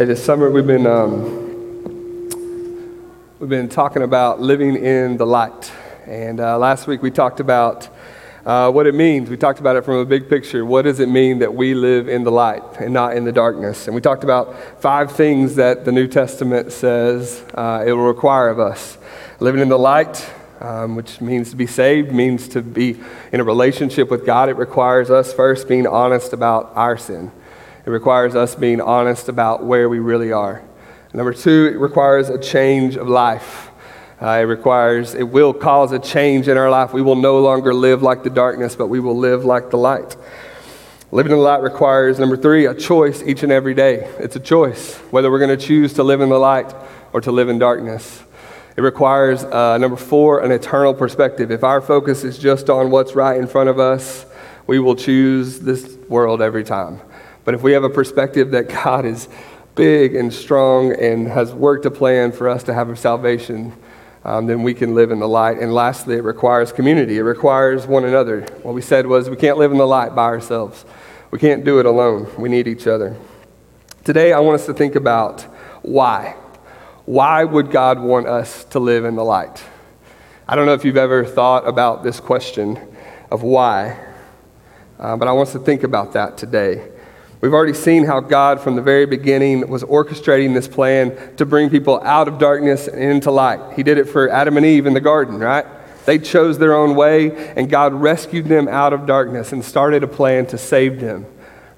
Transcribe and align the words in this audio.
Hey, 0.00 0.06
this 0.06 0.24
summer 0.24 0.50
we've 0.50 0.66
been 0.66 0.86
um, 0.86 1.22
we've 3.38 3.50
been 3.50 3.68
talking 3.68 4.00
about 4.00 4.40
living 4.40 4.76
in 4.76 5.18
the 5.18 5.26
light, 5.26 5.70
and 6.06 6.40
uh, 6.40 6.56
last 6.56 6.86
week 6.86 7.02
we 7.02 7.10
talked 7.10 7.38
about 7.38 7.86
uh, 8.46 8.70
what 8.70 8.86
it 8.86 8.94
means. 8.94 9.28
We 9.28 9.36
talked 9.36 9.60
about 9.60 9.76
it 9.76 9.84
from 9.84 9.96
a 9.96 10.06
big 10.06 10.30
picture. 10.30 10.64
What 10.64 10.86
does 10.86 11.00
it 11.00 11.10
mean 11.10 11.40
that 11.40 11.52
we 11.52 11.74
live 11.74 12.08
in 12.08 12.24
the 12.24 12.32
light 12.32 12.62
and 12.78 12.94
not 12.94 13.14
in 13.14 13.24
the 13.24 13.32
darkness? 13.32 13.88
And 13.88 13.94
we 13.94 14.00
talked 14.00 14.24
about 14.24 14.80
five 14.80 15.12
things 15.12 15.56
that 15.56 15.84
the 15.84 15.92
New 15.92 16.08
Testament 16.08 16.72
says 16.72 17.44
uh, 17.52 17.84
it 17.86 17.92
will 17.92 18.06
require 18.06 18.48
of 18.48 18.58
us: 18.58 18.96
living 19.38 19.60
in 19.60 19.68
the 19.68 19.78
light. 19.78 20.26
Um, 20.62 20.94
which 20.94 21.22
means 21.22 21.48
to 21.50 21.56
be 21.56 21.66
saved, 21.66 22.12
means 22.12 22.46
to 22.48 22.60
be 22.60 23.00
in 23.32 23.40
a 23.40 23.44
relationship 23.44 24.10
with 24.10 24.26
God. 24.26 24.50
It 24.50 24.56
requires 24.56 25.10
us 25.10 25.32
first 25.32 25.68
being 25.68 25.86
honest 25.86 26.34
about 26.34 26.72
our 26.74 26.98
sin. 26.98 27.32
It 27.90 27.94
requires 27.94 28.36
us 28.36 28.54
being 28.54 28.80
honest 28.80 29.28
about 29.28 29.64
where 29.64 29.88
we 29.88 29.98
really 29.98 30.30
are. 30.30 30.62
Number 31.12 31.34
two, 31.34 31.72
it 31.74 31.76
requires 31.76 32.28
a 32.28 32.38
change 32.38 32.94
of 32.94 33.08
life. 33.08 33.72
Uh, 34.22 34.28
it 34.28 34.42
requires, 34.42 35.16
it 35.16 35.24
will 35.24 35.52
cause 35.52 35.90
a 35.90 35.98
change 35.98 36.46
in 36.46 36.56
our 36.56 36.70
life. 36.70 36.92
We 36.92 37.02
will 37.02 37.16
no 37.16 37.40
longer 37.40 37.74
live 37.74 38.00
like 38.00 38.22
the 38.22 38.30
darkness, 38.30 38.76
but 38.76 38.86
we 38.86 39.00
will 39.00 39.18
live 39.18 39.44
like 39.44 39.70
the 39.70 39.76
light. 39.76 40.16
Living 41.10 41.32
in 41.32 41.38
the 41.38 41.42
light 41.42 41.62
requires, 41.62 42.20
number 42.20 42.36
three, 42.36 42.66
a 42.66 42.74
choice 42.74 43.24
each 43.24 43.42
and 43.42 43.50
every 43.50 43.74
day. 43.74 44.08
It's 44.20 44.36
a 44.36 44.40
choice 44.40 44.94
whether 45.10 45.28
we're 45.28 45.40
going 45.40 45.58
to 45.58 45.66
choose 45.66 45.92
to 45.94 46.04
live 46.04 46.20
in 46.20 46.28
the 46.28 46.38
light 46.38 46.72
or 47.12 47.20
to 47.22 47.32
live 47.32 47.48
in 47.48 47.58
darkness. 47.58 48.22
It 48.76 48.82
requires, 48.82 49.42
uh, 49.42 49.78
number 49.78 49.96
four, 49.96 50.44
an 50.44 50.52
eternal 50.52 50.94
perspective. 50.94 51.50
If 51.50 51.64
our 51.64 51.80
focus 51.80 52.22
is 52.22 52.38
just 52.38 52.70
on 52.70 52.92
what's 52.92 53.16
right 53.16 53.36
in 53.36 53.48
front 53.48 53.68
of 53.68 53.80
us, 53.80 54.26
we 54.68 54.78
will 54.78 54.94
choose 54.94 55.58
this 55.58 55.96
world 56.08 56.40
every 56.40 56.62
time. 56.62 57.00
But 57.50 57.56
if 57.56 57.62
we 57.64 57.72
have 57.72 57.82
a 57.82 57.90
perspective 57.90 58.52
that 58.52 58.68
God 58.68 59.04
is 59.04 59.28
big 59.74 60.14
and 60.14 60.32
strong 60.32 60.92
and 60.92 61.26
has 61.26 61.52
worked 61.52 61.84
a 61.84 61.90
plan 61.90 62.30
for 62.30 62.48
us 62.48 62.62
to 62.62 62.72
have 62.72 62.88
a 62.90 62.94
salvation, 62.94 63.72
um, 64.24 64.46
then 64.46 64.62
we 64.62 64.72
can 64.72 64.94
live 64.94 65.10
in 65.10 65.18
the 65.18 65.26
light. 65.26 65.58
And 65.58 65.74
lastly, 65.74 66.14
it 66.14 66.22
requires 66.22 66.70
community. 66.70 67.18
It 67.18 67.22
requires 67.22 67.88
one 67.88 68.04
another. 68.04 68.42
What 68.62 68.76
we 68.76 68.82
said 68.82 69.04
was 69.04 69.28
we 69.28 69.34
can't 69.34 69.58
live 69.58 69.72
in 69.72 69.78
the 69.78 69.84
light 69.84 70.14
by 70.14 70.26
ourselves. 70.26 70.84
We 71.32 71.40
can't 71.40 71.64
do 71.64 71.80
it 71.80 71.86
alone. 71.86 72.32
We 72.38 72.48
need 72.48 72.68
each 72.68 72.86
other. 72.86 73.16
Today, 74.04 74.32
I 74.32 74.38
want 74.38 74.60
us 74.60 74.66
to 74.66 74.72
think 74.72 74.94
about 74.94 75.42
why. 75.82 76.36
Why 77.04 77.42
would 77.42 77.72
God 77.72 77.98
want 77.98 78.28
us 78.28 78.62
to 78.66 78.78
live 78.78 79.04
in 79.04 79.16
the 79.16 79.24
light? 79.24 79.60
I 80.46 80.54
don't 80.54 80.66
know 80.66 80.74
if 80.74 80.84
you've 80.84 80.96
ever 80.96 81.24
thought 81.24 81.66
about 81.66 82.04
this 82.04 82.20
question 82.20 82.78
of 83.28 83.42
why, 83.42 83.98
uh, 85.00 85.16
but 85.16 85.26
I 85.26 85.32
want 85.32 85.48
us 85.48 85.52
to 85.54 85.58
think 85.58 85.82
about 85.82 86.12
that 86.12 86.38
today. 86.38 86.92
We've 87.40 87.54
already 87.54 87.72
seen 87.72 88.04
how 88.04 88.20
God, 88.20 88.60
from 88.60 88.76
the 88.76 88.82
very 88.82 89.06
beginning, 89.06 89.66
was 89.68 89.82
orchestrating 89.82 90.52
this 90.52 90.68
plan 90.68 91.36
to 91.36 91.46
bring 91.46 91.70
people 91.70 91.98
out 92.02 92.28
of 92.28 92.38
darkness 92.38 92.86
and 92.86 93.02
into 93.02 93.30
light. 93.30 93.76
He 93.76 93.82
did 93.82 93.96
it 93.96 94.04
for 94.04 94.28
Adam 94.28 94.58
and 94.58 94.66
Eve 94.66 94.84
in 94.84 94.92
the 94.92 95.00
garden, 95.00 95.38
right? 95.38 95.64
They 96.04 96.18
chose 96.18 96.58
their 96.58 96.74
own 96.74 96.94
way, 96.96 97.52
and 97.54 97.70
God 97.70 97.94
rescued 97.94 98.46
them 98.46 98.68
out 98.68 98.92
of 98.92 99.06
darkness 99.06 99.52
and 99.52 99.64
started 99.64 100.02
a 100.02 100.08
plan 100.08 100.46
to 100.46 100.58
save 100.58 101.00
them. 101.00 101.24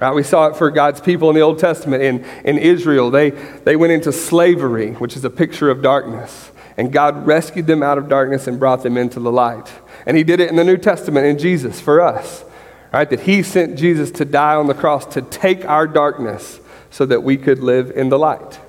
Right? 0.00 0.12
We 0.12 0.24
saw 0.24 0.48
it 0.48 0.56
for 0.56 0.68
God's 0.72 1.00
people 1.00 1.28
in 1.28 1.36
the 1.36 1.42
Old 1.42 1.60
Testament. 1.60 2.02
In, 2.02 2.24
in 2.44 2.58
Israel, 2.58 3.12
they, 3.12 3.30
they 3.30 3.76
went 3.76 3.92
into 3.92 4.10
slavery, 4.10 4.94
which 4.94 5.16
is 5.16 5.24
a 5.24 5.30
picture 5.30 5.70
of 5.70 5.80
darkness. 5.80 6.50
And 6.76 6.90
God 6.90 7.24
rescued 7.24 7.68
them 7.68 7.84
out 7.84 7.98
of 7.98 8.08
darkness 8.08 8.48
and 8.48 8.58
brought 8.58 8.82
them 8.82 8.96
into 8.96 9.20
the 9.20 9.30
light. 9.30 9.70
And 10.06 10.16
He 10.16 10.24
did 10.24 10.40
it 10.40 10.50
in 10.50 10.56
the 10.56 10.64
New 10.64 10.78
Testament 10.78 11.26
in 11.26 11.38
Jesus 11.38 11.80
for 11.80 12.00
us 12.00 12.44
right? 12.92 13.08
That 13.08 13.20
he 13.20 13.42
sent 13.42 13.78
Jesus 13.78 14.10
to 14.12 14.24
die 14.24 14.54
on 14.54 14.66
the 14.66 14.74
cross 14.74 15.06
to 15.14 15.22
take 15.22 15.64
our 15.64 15.86
darkness 15.86 16.60
so 16.90 17.06
that 17.06 17.22
we 17.22 17.36
could 17.36 17.58
live 17.60 17.90
in 17.90 18.10
the 18.10 18.18
light, 18.18 18.60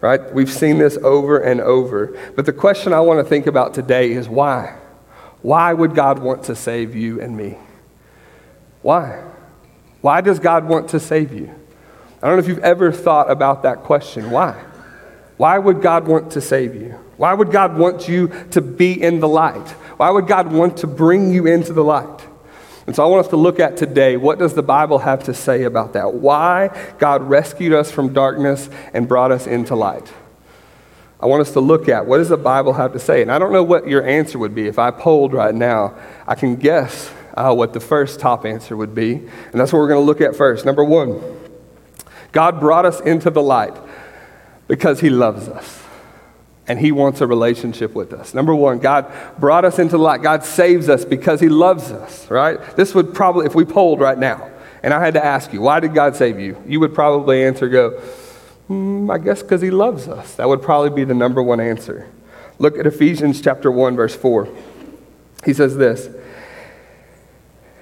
right? 0.00 0.32
We've 0.32 0.50
seen 0.50 0.78
this 0.78 0.96
over 0.98 1.38
and 1.38 1.60
over. 1.60 2.18
But 2.34 2.46
the 2.46 2.52
question 2.52 2.92
I 2.92 3.00
want 3.00 3.20
to 3.20 3.28
think 3.28 3.46
about 3.46 3.74
today 3.74 4.12
is 4.12 4.28
why? 4.28 4.76
Why 5.42 5.72
would 5.72 5.94
God 5.94 6.18
want 6.18 6.44
to 6.44 6.56
save 6.56 6.96
you 6.96 7.20
and 7.20 7.36
me? 7.36 7.58
Why? 8.82 9.22
Why 10.00 10.20
does 10.20 10.38
God 10.38 10.66
want 10.66 10.88
to 10.90 11.00
save 11.00 11.32
you? 11.32 11.54
I 12.22 12.26
don't 12.26 12.36
know 12.36 12.42
if 12.42 12.48
you've 12.48 12.58
ever 12.60 12.90
thought 12.90 13.30
about 13.30 13.62
that 13.62 13.82
question. 13.84 14.30
Why? 14.30 14.64
Why 15.36 15.58
would 15.58 15.82
God 15.82 16.08
want 16.08 16.32
to 16.32 16.40
save 16.40 16.74
you? 16.74 16.98
Why 17.16 17.34
would 17.34 17.52
God 17.52 17.76
want 17.76 18.08
you 18.08 18.32
to 18.52 18.60
be 18.60 19.00
in 19.00 19.20
the 19.20 19.28
light? 19.28 19.68
Why 19.98 20.10
would 20.10 20.26
God 20.26 20.52
want 20.52 20.78
to 20.78 20.86
bring 20.86 21.32
you 21.32 21.46
into 21.46 21.72
the 21.72 21.84
light? 21.84 22.27
And 22.88 22.96
so 22.96 23.04
I 23.04 23.06
want 23.06 23.26
us 23.26 23.28
to 23.32 23.36
look 23.36 23.60
at 23.60 23.76
today 23.76 24.16
what 24.16 24.38
does 24.38 24.54
the 24.54 24.62
Bible 24.62 25.00
have 25.00 25.24
to 25.24 25.34
say 25.34 25.64
about 25.64 25.92
that? 25.92 26.14
Why 26.14 26.70
God 26.98 27.22
rescued 27.22 27.74
us 27.74 27.90
from 27.90 28.14
darkness 28.14 28.70
and 28.94 29.06
brought 29.06 29.30
us 29.30 29.46
into 29.46 29.74
light. 29.74 30.10
I 31.20 31.26
want 31.26 31.42
us 31.42 31.52
to 31.52 31.60
look 31.60 31.90
at 31.90 32.06
what 32.06 32.16
does 32.16 32.30
the 32.30 32.38
Bible 32.38 32.72
have 32.72 32.94
to 32.94 32.98
say? 32.98 33.20
And 33.20 33.30
I 33.30 33.38
don't 33.38 33.52
know 33.52 33.62
what 33.62 33.86
your 33.86 34.06
answer 34.06 34.38
would 34.38 34.54
be. 34.54 34.68
If 34.68 34.78
I 34.78 34.90
polled 34.90 35.34
right 35.34 35.54
now, 35.54 35.98
I 36.26 36.34
can 36.34 36.56
guess 36.56 37.12
uh, 37.34 37.54
what 37.54 37.74
the 37.74 37.80
first 37.80 38.20
top 38.20 38.46
answer 38.46 38.74
would 38.74 38.94
be. 38.94 39.16
And 39.16 39.60
that's 39.60 39.70
what 39.70 39.80
we're 39.80 39.88
going 39.88 40.00
to 40.00 40.06
look 40.06 40.22
at 40.22 40.34
first. 40.34 40.64
Number 40.64 40.82
one, 40.82 41.20
God 42.32 42.58
brought 42.58 42.86
us 42.86 43.00
into 43.00 43.28
the 43.28 43.42
light 43.42 43.76
because 44.66 45.00
he 45.00 45.10
loves 45.10 45.46
us 45.46 45.77
and 46.68 46.78
He 46.78 46.92
wants 46.92 47.20
a 47.22 47.26
relationship 47.26 47.94
with 47.94 48.12
us. 48.12 48.34
Number 48.34 48.54
one, 48.54 48.78
God 48.78 49.10
brought 49.38 49.64
us 49.64 49.78
into 49.78 49.96
light. 49.96 50.22
God 50.22 50.44
saves 50.44 50.88
us 50.88 51.04
because 51.04 51.40
He 51.40 51.48
loves 51.48 51.90
us, 51.90 52.30
right? 52.30 52.60
This 52.76 52.94
would 52.94 53.14
probably, 53.14 53.46
if 53.46 53.54
we 53.54 53.64
polled 53.64 54.00
right 54.00 54.18
now, 54.18 54.50
and 54.82 54.94
I 54.94 55.04
had 55.04 55.14
to 55.14 55.24
ask 55.24 55.52
you, 55.52 55.62
why 55.62 55.80
did 55.80 55.94
God 55.94 56.14
save 56.14 56.38
you? 56.38 56.62
You 56.66 56.78
would 56.80 56.94
probably 56.94 57.42
answer, 57.42 57.68
go, 57.68 58.00
mm, 58.68 59.12
I 59.12 59.18
guess 59.18 59.42
because 59.42 59.62
He 59.62 59.70
loves 59.70 60.06
us. 60.06 60.34
That 60.36 60.48
would 60.48 60.62
probably 60.62 60.90
be 60.90 61.04
the 61.04 61.14
number 61.14 61.42
one 61.42 61.58
answer. 61.58 62.08
Look 62.58 62.78
at 62.78 62.86
Ephesians 62.86 63.40
chapter 63.40 63.72
1, 63.72 63.96
verse 63.96 64.14
4. 64.14 64.48
He 65.44 65.54
says 65.54 65.76
this. 65.76 66.10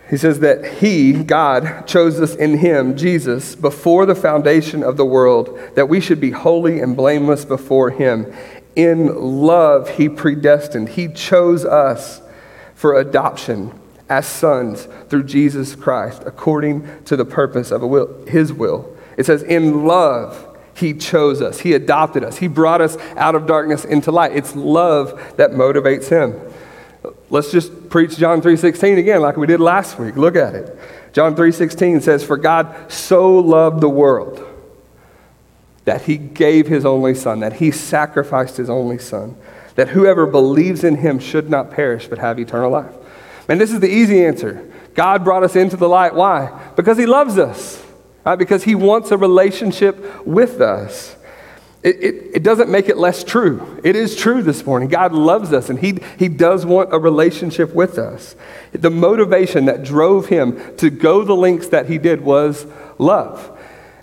He 0.08 0.16
says 0.16 0.38
that 0.40 0.74
He, 0.78 1.12
God, 1.24 1.86
chose 1.88 2.20
us 2.20 2.36
in 2.36 2.58
Him, 2.58 2.96
Jesus, 2.96 3.56
before 3.56 4.06
the 4.06 4.14
foundation 4.14 4.84
of 4.84 4.96
the 4.96 5.04
world, 5.04 5.58
that 5.74 5.88
we 5.88 6.00
should 6.00 6.20
be 6.20 6.30
holy 6.30 6.78
and 6.78 6.96
blameless 6.96 7.44
before 7.44 7.90
Him 7.90 8.32
in 8.76 9.42
love, 9.42 9.88
He 9.96 10.08
predestined. 10.08 10.90
He 10.90 11.08
chose 11.08 11.64
us 11.64 12.20
for 12.74 12.98
adoption 12.98 13.72
as 14.08 14.26
sons 14.26 14.86
through 15.08 15.24
Jesus 15.24 15.74
Christ, 15.74 16.22
according 16.26 17.04
to 17.06 17.16
the 17.16 17.24
purpose 17.24 17.70
of 17.70 17.82
will, 17.82 18.24
His 18.26 18.52
will. 18.52 18.94
It 19.16 19.26
says, 19.26 19.42
In 19.42 19.86
love, 19.86 20.56
He 20.74 20.92
chose 20.92 21.40
us. 21.42 21.60
He 21.60 21.72
adopted 21.72 22.22
us. 22.22 22.36
He 22.36 22.46
brought 22.46 22.82
us 22.82 22.96
out 23.16 23.34
of 23.34 23.46
darkness 23.46 23.84
into 23.84 24.12
light. 24.12 24.36
It's 24.36 24.54
love 24.54 25.36
that 25.38 25.52
motivates 25.52 26.08
Him. 26.08 26.38
Let's 27.30 27.50
just 27.50 27.88
preach 27.88 28.16
John 28.16 28.40
3:16 28.40 28.98
again 28.98 29.20
like 29.20 29.36
we 29.36 29.46
did 29.46 29.60
last 29.60 29.98
week. 29.98 30.16
Look 30.16 30.36
at 30.36 30.54
it. 30.54 30.78
John 31.12 31.34
3:16 31.34 32.02
says 32.02 32.22
for 32.22 32.36
God 32.36 32.74
so 32.88 33.38
loved 33.38 33.80
the 33.80 33.88
world 33.88 34.45
that 35.86 36.02
he 36.02 36.18
gave 36.18 36.66
his 36.66 36.84
only 36.84 37.14
son, 37.14 37.40
that 37.40 37.54
he 37.54 37.70
sacrificed 37.70 38.58
his 38.58 38.68
only 38.68 38.98
son, 38.98 39.36
that 39.76 39.88
whoever 39.88 40.26
believes 40.26 40.84
in 40.84 40.96
him 40.96 41.18
should 41.18 41.48
not 41.48 41.70
perish 41.70 42.08
but 42.08 42.18
have 42.18 42.38
eternal 42.38 42.70
life. 42.70 42.92
And 43.48 43.60
this 43.60 43.72
is 43.72 43.80
the 43.80 43.88
easy 43.88 44.24
answer. 44.24 44.70
God 44.94 45.24
brought 45.24 45.44
us 45.44 45.54
into 45.54 45.76
the 45.76 45.88
light. 45.88 46.14
Why? 46.14 46.70
Because 46.74 46.98
he 46.98 47.06
loves 47.06 47.38
us, 47.38 47.82
right? 48.24 48.36
Because 48.36 48.64
he 48.64 48.74
wants 48.74 49.12
a 49.12 49.16
relationship 49.16 50.26
with 50.26 50.60
us. 50.60 51.14
It, 51.84 52.02
it, 52.02 52.14
it, 52.34 52.42
doesn't 52.42 52.68
make 52.68 52.88
it 52.88 52.96
less 52.96 53.22
true. 53.22 53.80
It 53.84 53.94
is 53.94 54.16
true 54.16 54.42
this 54.42 54.66
morning. 54.66 54.88
God 54.88 55.12
loves 55.12 55.52
us 55.52 55.70
and 55.70 55.78
he, 55.78 56.00
he 56.18 56.26
does 56.26 56.66
want 56.66 56.92
a 56.92 56.98
relationship 56.98 57.72
with 57.72 57.96
us. 57.96 58.34
The 58.72 58.90
motivation 58.90 59.66
that 59.66 59.84
drove 59.84 60.26
him 60.26 60.76
to 60.78 60.90
go 60.90 61.22
the 61.22 61.36
lengths 61.36 61.68
that 61.68 61.86
he 61.86 61.98
did 61.98 62.22
was 62.22 62.66
love. 62.98 63.55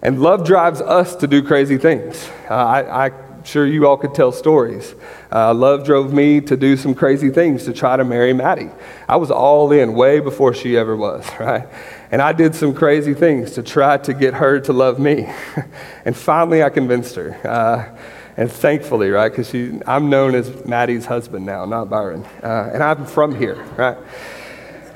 And 0.04 0.22
love 0.22 0.46
drives 0.46 0.82
us 0.82 1.16
to 1.16 1.28
do 1.28 1.42
crazy 1.42 1.78
things. 1.78 2.30
Uh, 2.50 2.56
I, 2.56 3.06
am 3.06 3.44
sure 3.46 3.66
you 3.66 3.88
all 3.88 3.96
could 3.96 4.14
tell 4.14 4.34
stories. 4.34 4.96
Uh, 5.32 5.54
love 5.54 5.86
drove 5.86 6.12
me 6.12 6.42
to 6.42 6.58
do 6.58 6.76
some 6.76 6.94
crazy 6.94 7.30
things 7.30 7.64
to 7.64 7.74
try 7.74 7.96
to 7.96 8.04
marry 8.04 8.34
Maddie. 8.34 8.70
I 9.08 9.16
was 9.16 9.32
all 9.32 9.72
in 9.72 9.94
way 9.94 10.20
before 10.20 10.54
she 10.54 10.76
ever 10.76 10.98
was, 10.98 11.26
right? 11.40 11.70
And 12.12 12.22
I 12.22 12.34
did 12.34 12.54
some 12.54 12.74
crazy 12.74 13.14
things 13.14 13.54
to 13.54 13.64
try 13.64 13.98
to 14.00 14.14
get 14.14 14.34
her 14.34 14.60
to 14.60 14.74
love 14.74 15.00
me. 15.00 15.32
and 16.06 16.16
finally, 16.18 16.62
I 16.62 16.70
convinced 16.70 17.16
her. 17.16 17.40
Uh, 17.48 17.98
and 18.36 18.52
thankfully, 18.52 19.10
right, 19.10 19.32
because 19.32 19.54
I'm 19.88 20.10
known 20.10 20.36
as 20.36 20.66
Maddie's 20.66 21.06
husband 21.06 21.46
now, 21.46 21.64
not 21.64 21.90
Byron. 21.90 22.26
Uh, 22.44 22.72
and 22.74 22.84
I'm 22.84 23.06
from 23.06 23.36
here, 23.36 23.64
right? 23.78 23.98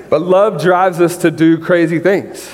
But 0.09 0.21
love 0.21 0.61
drives 0.61 0.99
us 0.99 1.15
to 1.17 1.31
do 1.31 1.57
crazy 1.57 1.99
things. 1.99 2.51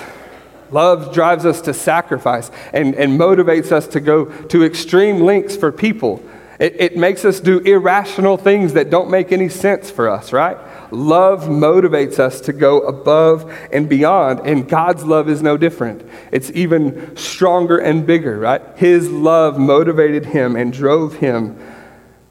Love 0.73 1.13
drives 1.13 1.45
us 1.45 1.61
to 1.61 1.73
sacrifice 1.73 2.49
and, 2.73 2.95
and 2.95 3.19
motivates 3.19 3.71
us 3.71 3.87
to 3.87 3.99
go 3.99 4.25
to 4.25 4.63
extreme 4.63 5.19
lengths 5.21 5.55
for 5.55 5.71
people. 5.71 6.23
It, 6.59 6.79
it 6.79 6.97
makes 6.97 7.25
us 7.25 7.39
do 7.39 7.59
irrational 7.59 8.37
things 8.37 8.73
that 8.73 8.89
don't 8.89 9.09
make 9.09 9.31
any 9.31 9.49
sense 9.49 9.91
for 9.91 10.09
us, 10.09 10.31
right? 10.31 10.57
Love 10.91 11.43
motivates 11.43 12.19
us 12.19 12.39
to 12.41 12.53
go 12.53 12.81
above 12.81 13.51
and 13.71 13.89
beyond, 13.89 14.41
and 14.45 14.69
God's 14.69 15.03
love 15.03 15.27
is 15.27 15.41
no 15.41 15.57
different. 15.57 16.07
It's 16.31 16.51
even 16.51 17.17
stronger 17.17 17.79
and 17.79 18.05
bigger, 18.05 18.37
right? 18.37 18.61
His 18.75 19.09
love 19.09 19.57
motivated 19.57 20.27
him 20.27 20.55
and 20.55 20.71
drove 20.71 21.15
him 21.15 21.57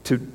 to 0.04 0.26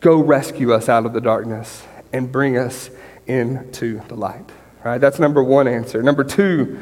go 0.00 0.22
rescue 0.22 0.72
us 0.72 0.88
out 0.88 1.06
of 1.06 1.12
the 1.12 1.20
darkness 1.20 1.84
and 2.12 2.30
bring 2.32 2.56
us 2.56 2.90
into 3.26 4.00
the 4.08 4.16
light, 4.16 4.50
right? 4.84 4.98
That's 4.98 5.18
number 5.18 5.42
one 5.42 5.68
answer. 5.68 6.02
Number 6.02 6.24
two, 6.24 6.80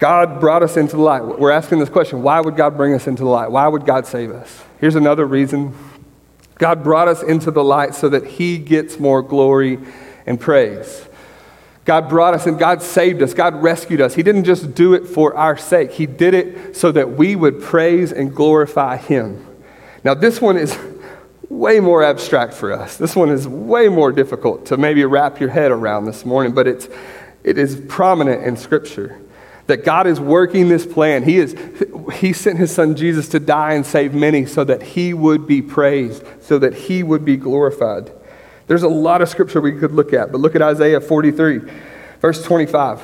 God 0.00 0.40
brought 0.40 0.62
us 0.62 0.78
into 0.78 0.96
the 0.96 1.02
light. 1.02 1.22
We're 1.22 1.50
asking 1.50 1.78
this 1.78 1.90
question 1.90 2.22
why 2.22 2.40
would 2.40 2.56
God 2.56 2.76
bring 2.76 2.94
us 2.94 3.06
into 3.06 3.22
the 3.22 3.28
light? 3.28 3.50
Why 3.50 3.68
would 3.68 3.84
God 3.84 4.06
save 4.06 4.32
us? 4.32 4.64
Here's 4.80 4.96
another 4.96 5.26
reason 5.26 5.74
God 6.56 6.82
brought 6.82 7.06
us 7.06 7.22
into 7.22 7.50
the 7.50 7.62
light 7.62 7.94
so 7.94 8.08
that 8.08 8.26
He 8.26 8.58
gets 8.58 8.98
more 8.98 9.22
glory 9.22 9.78
and 10.26 10.40
praise. 10.40 11.06
God 11.84 12.08
brought 12.08 12.34
us 12.34 12.46
and 12.46 12.58
God 12.58 12.82
saved 12.82 13.22
us. 13.22 13.34
God 13.34 13.62
rescued 13.62 14.00
us. 14.00 14.14
He 14.14 14.22
didn't 14.22 14.44
just 14.44 14.74
do 14.74 14.94
it 14.94 15.06
for 15.06 15.34
our 15.36 15.56
sake, 15.56 15.92
He 15.92 16.06
did 16.06 16.34
it 16.34 16.76
so 16.76 16.90
that 16.92 17.12
we 17.12 17.36
would 17.36 17.60
praise 17.60 18.10
and 18.10 18.34
glorify 18.34 18.96
Him. 18.96 19.46
Now, 20.02 20.14
this 20.14 20.40
one 20.40 20.56
is 20.56 20.78
way 21.50 21.78
more 21.78 22.02
abstract 22.02 22.54
for 22.54 22.72
us. 22.72 22.96
This 22.96 23.14
one 23.14 23.28
is 23.28 23.46
way 23.46 23.88
more 23.88 24.12
difficult 24.12 24.64
to 24.66 24.78
maybe 24.78 25.04
wrap 25.04 25.40
your 25.40 25.50
head 25.50 25.70
around 25.70 26.06
this 26.06 26.24
morning, 26.24 26.54
but 26.54 26.66
it's, 26.66 26.88
it 27.44 27.58
is 27.58 27.82
prominent 27.86 28.44
in 28.44 28.56
Scripture 28.56 29.20
that 29.70 29.84
God 29.84 30.08
is 30.08 30.18
working 30.18 30.68
this 30.68 30.84
plan. 30.84 31.22
He, 31.22 31.38
is, 31.38 31.56
he 32.14 32.32
sent 32.32 32.58
his 32.58 32.74
son 32.74 32.96
Jesus 32.96 33.28
to 33.28 33.38
die 33.38 33.74
and 33.74 33.86
save 33.86 34.12
many 34.12 34.44
so 34.44 34.64
that 34.64 34.82
he 34.82 35.14
would 35.14 35.46
be 35.46 35.62
praised, 35.62 36.24
so 36.42 36.58
that 36.58 36.74
he 36.74 37.04
would 37.04 37.24
be 37.24 37.36
glorified. 37.36 38.10
There's 38.66 38.82
a 38.82 38.88
lot 38.88 39.22
of 39.22 39.28
scripture 39.28 39.60
we 39.60 39.78
could 39.78 39.92
look 39.92 40.12
at, 40.12 40.32
but 40.32 40.40
look 40.40 40.56
at 40.56 40.62
Isaiah 40.62 41.00
43, 41.00 41.60
verse 42.20 42.42
25. 42.42 43.00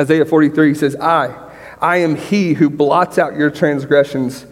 Isaiah 0.00 0.24
43 0.24 0.74
says, 0.74 0.96
I, 0.96 1.52
I 1.80 1.98
am 1.98 2.16
he 2.16 2.54
who 2.54 2.68
blots 2.68 3.16
out 3.16 3.36
your 3.36 3.50
transgressions 3.50 4.46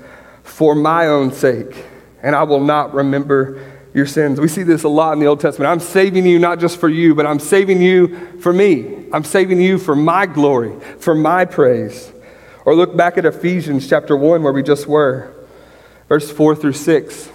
for 0.44 0.76
my 0.76 1.08
own 1.08 1.32
sake, 1.32 1.84
and 2.22 2.36
I 2.36 2.44
will 2.44 2.62
not 2.62 2.94
remember 2.94 3.72
your 3.92 4.06
sins. 4.06 4.40
We 4.40 4.46
see 4.46 4.62
this 4.62 4.84
a 4.84 4.88
lot 4.88 5.14
in 5.14 5.18
the 5.18 5.26
Old 5.26 5.40
Testament. 5.40 5.68
I'm 5.68 5.80
saving 5.80 6.26
you 6.26 6.38
not 6.38 6.60
just 6.60 6.78
for 6.78 6.88
you, 6.88 7.14
but 7.16 7.26
I'm 7.26 7.40
saving 7.40 7.82
you 7.82 8.38
for 8.38 8.52
me. 8.52 9.01
I'm 9.12 9.24
saving 9.24 9.60
you 9.60 9.78
for 9.78 9.94
my 9.94 10.24
glory, 10.24 10.78
for 10.98 11.14
my 11.14 11.44
praise. 11.44 12.10
Or 12.64 12.74
look 12.74 12.96
back 12.96 13.18
at 13.18 13.26
Ephesians 13.26 13.88
chapter 13.88 14.16
1, 14.16 14.42
where 14.42 14.52
we 14.52 14.62
just 14.62 14.86
were, 14.86 15.30
verse 16.08 16.30
4 16.30 16.56
through 16.56 16.72
6. 16.72 17.30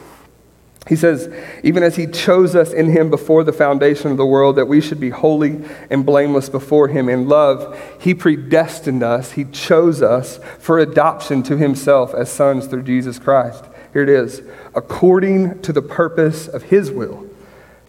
He 0.87 0.95
says, 0.95 1.29
even 1.63 1.83
as 1.83 1.97
he 1.97 2.07
chose 2.07 2.55
us 2.55 2.71
in 2.71 2.89
him 2.91 3.09
before 3.09 3.43
the 3.43 3.51
foundation 3.51 4.09
of 4.09 4.17
the 4.17 4.25
world, 4.25 4.55
that 4.55 4.67
we 4.67 4.79
should 4.79 5.01
be 5.01 5.09
holy 5.09 5.61
and 5.89 6.05
blameless 6.05 6.47
before 6.47 6.87
him 6.87 7.09
in 7.09 7.27
love, 7.27 7.77
he 7.99 8.13
predestined 8.13 9.03
us, 9.03 9.33
he 9.33 9.43
chose 9.43 10.01
us 10.01 10.39
for 10.59 10.79
adoption 10.79 11.43
to 11.43 11.57
himself 11.57 12.13
as 12.13 12.31
sons 12.31 12.67
through 12.67 12.83
Jesus 12.83 13.19
Christ. 13.19 13.65
Here 13.91 14.03
it 14.03 14.09
is 14.09 14.41
according 14.73 15.61
to 15.63 15.73
the 15.73 15.81
purpose 15.81 16.47
of 16.47 16.63
his 16.63 16.89
will, 16.89 17.29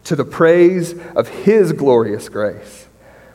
to 0.04 0.16
the 0.16 0.24
praise 0.24 0.94
of 1.14 1.28
his 1.28 1.72
glorious 1.72 2.28
grace 2.28 2.87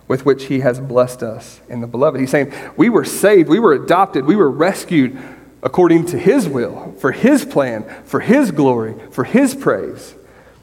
with 0.08 0.26
which 0.26 0.46
he 0.46 0.60
has 0.60 0.80
blessed 0.80 1.24
us 1.24 1.62
in 1.70 1.82
the 1.82 1.88
beloved. 1.88 2.20
He's 2.20 2.30
saying, 2.30 2.54
We 2.76 2.90
were 2.90 3.06
saved, 3.06 3.50
we 3.50 3.60
were 3.60 3.74
adopted, 3.74 4.26
we 4.26 4.36
were 4.36 4.52
rescued 4.52 5.18
according 5.62 6.06
to 6.08 6.18
his 6.18 6.48
will, 6.48 6.94
for 7.00 7.12
his 7.12 7.46
plan, 7.46 7.84
for 8.04 8.20
his 8.20 8.52
glory, 8.52 8.96
for 9.12 9.24
his 9.24 9.56
praise. 9.56 10.14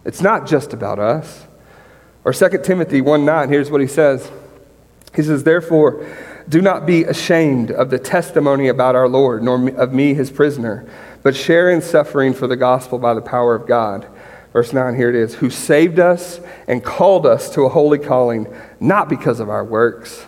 It's 0.04 0.20
not 0.20 0.46
just 0.46 0.72
about 0.72 0.98
us. 0.98 1.46
Or 2.24 2.32
2 2.32 2.60
Timothy 2.62 3.00
1 3.00 3.24
9, 3.24 3.48
here's 3.48 3.70
what 3.70 3.80
he 3.80 3.86
says. 3.86 4.30
He 5.14 5.22
says, 5.22 5.42
Therefore, 5.42 6.06
do 6.48 6.60
not 6.60 6.84
be 6.84 7.04
ashamed 7.04 7.70
of 7.70 7.90
the 7.90 7.98
testimony 7.98 8.68
about 8.68 8.94
our 8.94 9.08
Lord, 9.08 9.42
nor 9.42 9.68
of 9.70 9.92
me, 9.92 10.14
his 10.14 10.30
prisoner, 10.30 10.88
but 11.22 11.34
share 11.34 11.70
in 11.70 11.80
suffering 11.80 12.34
for 12.34 12.46
the 12.46 12.56
gospel 12.56 12.98
by 12.98 13.14
the 13.14 13.22
power 13.22 13.54
of 13.54 13.66
God 13.66 14.06
Verse 14.52 14.72
9, 14.72 14.96
here 14.96 15.08
it 15.08 15.14
is 15.14 15.36
who 15.36 15.48
saved 15.48 16.00
us 16.00 16.40
and 16.66 16.82
called 16.82 17.24
us 17.24 17.50
to 17.50 17.62
a 17.62 17.68
holy 17.68 17.98
calling, 17.98 18.52
not 18.80 19.08
because 19.08 19.38
of 19.38 19.48
our 19.48 19.64
works, 19.64 20.26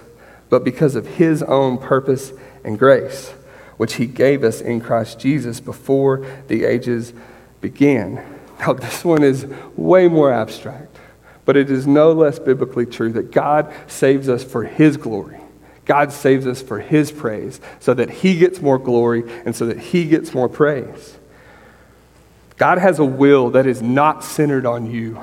but 0.48 0.62
because 0.62 0.94
of 0.94 1.06
his 1.06 1.42
own 1.42 1.78
purpose 1.78 2.32
and 2.62 2.78
grace, 2.78 3.30
which 3.78 3.94
he 3.94 4.06
gave 4.06 4.44
us 4.44 4.60
in 4.60 4.80
Christ 4.80 5.18
Jesus 5.18 5.58
before 5.58 6.24
the 6.46 6.64
ages 6.64 7.12
began. 7.60 8.24
Now, 8.60 8.74
this 8.74 9.04
one 9.04 9.24
is 9.24 9.46
way 9.76 10.06
more 10.06 10.32
abstract, 10.32 10.96
but 11.44 11.56
it 11.56 11.68
is 11.68 11.86
no 11.86 12.12
less 12.12 12.38
biblically 12.38 12.86
true 12.86 13.12
that 13.12 13.32
God 13.32 13.72
saves 13.88 14.28
us 14.28 14.44
for 14.44 14.62
his 14.62 14.96
glory. 14.96 15.40
God 15.84 16.12
saves 16.12 16.46
us 16.46 16.62
for 16.62 16.78
his 16.78 17.10
praise, 17.10 17.60
so 17.80 17.92
that 17.94 18.08
he 18.08 18.38
gets 18.38 18.60
more 18.60 18.78
glory 18.78 19.24
and 19.44 19.56
so 19.56 19.66
that 19.66 19.78
he 19.78 20.04
gets 20.04 20.32
more 20.32 20.48
praise. 20.48 21.16
God 22.56 22.78
has 22.78 22.98
a 22.98 23.04
will 23.04 23.50
that 23.50 23.66
is 23.66 23.82
not 23.82 24.24
centered 24.24 24.66
on 24.66 24.90
you. 24.90 25.20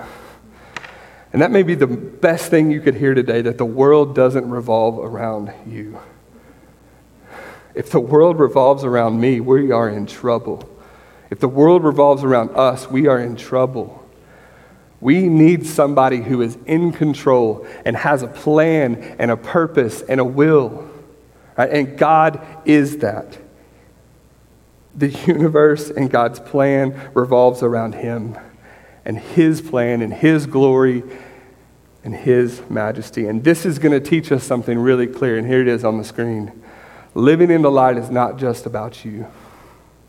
And 1.31 1.41
that 1.41 1.51
may 1.51 1.63
be 1.63 1.75
the 1.75 1.87
best 1.87 2.49
thing 2.49 2.71
you 2.71 2.81
could 2.81 2.95
hear 2.95 3.13
today 3.13 3.41
that 3.41 3.57
the 3.57 3.65
world 3.65 4.15
doesn't 4.15 4.49
revolve 4.49 4.97
around 4.97 5.53
you. 5.67 5.99
If 7.75 7.91
the 7.91 7.99
world 7.99 8.39
revolves 8.39 8.83
around 8.83 9.21
me, 9.21 9.39
we 9.39 9.71
are 9.71 9.87
in 9.87 10.07
trouble. 10.07 10.67
If 11.29 11.39
the 11.39 11.47
world 11.47 11.83
revolves 11.83 12.23
around 12.23 12.51
us, 12.55 12.89
we 12.89 13.07
are 13.07 13.19
in 13.19 13.35
trouble. 13.35 14.03
We 14.99 15.29
need 15.29 15.65
somebody 15.65 16.17
who 16.17 16.41
is 16.41 16.57
in 16.65 16.91
control 16.91 17.65
and 17.85 17.95
has 17.95 18.23
a 18.23 18.27
plan 18.27 18.95
and 19.19 19.31
a 19.31 19.37
purpose 19.37 20.01
and 20.01 20.19
a 20.19 20.25
will. 20.25 20.89
Right? 21.57 21.69
And 21.69 21.97
God 21.97 22.45
is 22.65 22.97
that. 22.97 23.37
The 24.99 25.07
universe 25.27 25.89
and 25.89 26.11
God's 26.11 26.41
plan 26.41 27.11
revolves 27.13 27.63
around 27.63 27.95
Him 27.95 28.37
and 29.05 29.17
His 29.17 29.61
plan 29.61 30.01
and 30.01 30.13
His 30.13 30.45
glory 30.45 31.03
and 32.03 32.13
His 32.13 32.61
majesty. 32.69 33.25
And 33.27 33.43
this 33.43 33.65
is 33.65 33.79
going 33.79 33.93
to 33.93 34.05
teach 34.05 34.29
us 34.31 34.43
something 34.43 34.77
really 34.77 35.07
clear. 35.07 35.37
And 35.37 35.47
here 35.47 35.61
it 35.61 35.69
is 35.69 35.85
on 35.85 35.97
the 35.97 36.03
screen. 36.03 36.63
Living 37.15 37.49
in 37.49 37.61
the 37.61 37.71
light 37.71 37.97
is 37.97 38.09
not 38.09 38.37
just 38.37 38.65
about 38.65 39.05
you. 39.05 39.25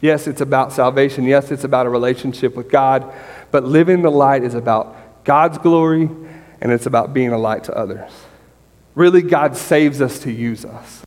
Yes, 0.00 0.26
it's 0.26 0.40
about 0.40 0.72
salvation. 0.72 1.24
Yes, 1.24 1.52
it's 1.52 1.64
about 1.64 1.86
a 1.86 1.90
relationship 1.90 2.56
with 2.56 2.68
God. 2.68 3.12
But 3.52 3.64
living 3.64 4.02
the 4.02 4.10
light 4.10 4.42
is 4.42 4.54
about 4.54 5.24
God's 5.24 5.58
glory 5.58 6.10
and 6.60 6.72
it's 6.72 6.86
about 6.86 7.14
being 7.14 7.30
a 7.30 7.38
light 7.38 7.64
to 7.64 7.76
others. 7.76 8.10
Really, 8.96 9.22
God 9.22 9.56
saves 9.56 10.00
us 10.00 10.18
to 10.20 10.32
use 10.32 10.64
us. 10.64 10.99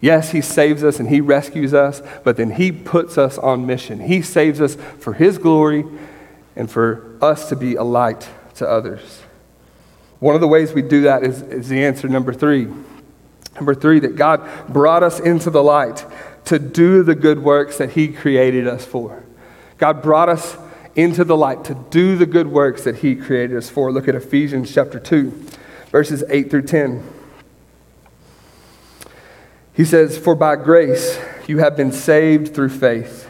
Yes, 0.00 0.32
He 0.32 0.40
saves 0.40 0.84
us 0.84 1.00
and 1.00 1.08
He 1.08 1.20
rescues 1.20 1.72
us, 1.72 2.02
but 2.24 2.36
then 2.36 2.50
He 2.50 2.70
puts 2.70 3.16
us 3.16 3.38
on 3.38 3.66
mission. 3.66 4.00
He 4.00 4.22
saves 4.22 4.60
us 4.60 4.76
for 4.98 5.14
His 5.14 5.38
glory 5.38 5.84
and 6.54 6.70
for 6.70 7.16
us 7.20 7.48
to 7.48 7.56
be 7.56 7.74
a 7.76 7.82
light 7.82 8.28
to 8.56 8.68
others. 8.68 9.22
One 10.18 10.34
of 10.34 10.40
the 10.40 10.48
ways 10.48 10.72
we 10.72 10.82
do 10.82 11.02
that 11.02 11.22
is, 11.22 11.42
is 11.42 11.68
the 11.68 11.84
answer 11.84 12.08
number 12.08 12.32
three. 12.32 12.68
Number 13.54 13.74
three, 13.74 14.00
that 14.00 14.16
God 14.16 14.48
brought 14.68 15.02
us 15.02 15.18
into 15.18 15.50
the 15.50 15.62
light 15.62 16.04
to 16.46 16.58
do 16.58 17.02
the 17.02 17.14
good 17.14 17.42
works 17.42 17.78
that 17.78 17.90
He 17.90 18.08
created 18.08 18.66
us 18.66 18.84
for. 18.84 19.22
God 19.78 20.02
brought 20.02 20.28
us 20.28 20.56
into 20.94 21.24
the 21.24 21.36
light 21.36 21.64
to 21.64 21.74
do 21.90 22.16
the 22.16 22.26
good 22.26 22.46
works 22.46 22.84
that 22.84 22.96
He 22.96 23.14
created 23.14 23.56
us 23.56 23.68
for. 23.68 23.92
Look 23.92 24.08
at 24.08 24.14
Ephesians 24.14 24.72
chapter 24.72 24.98
2, 24.98 25.30
verses 25.90 26.24
8 26.28 26.50
through 26.50 26.62
10. 26.62 27.15
He 29.76 29.84
says, 29.84 30.16
For 30.16 30.34
by 30.34 30.56
grace 30.56 31.20
you 31.46 31.58
have 31.58 31.76
been 31.76 31.92
saved 31.92 32.54
through 32.54 32.70
faith. 32.70 33.28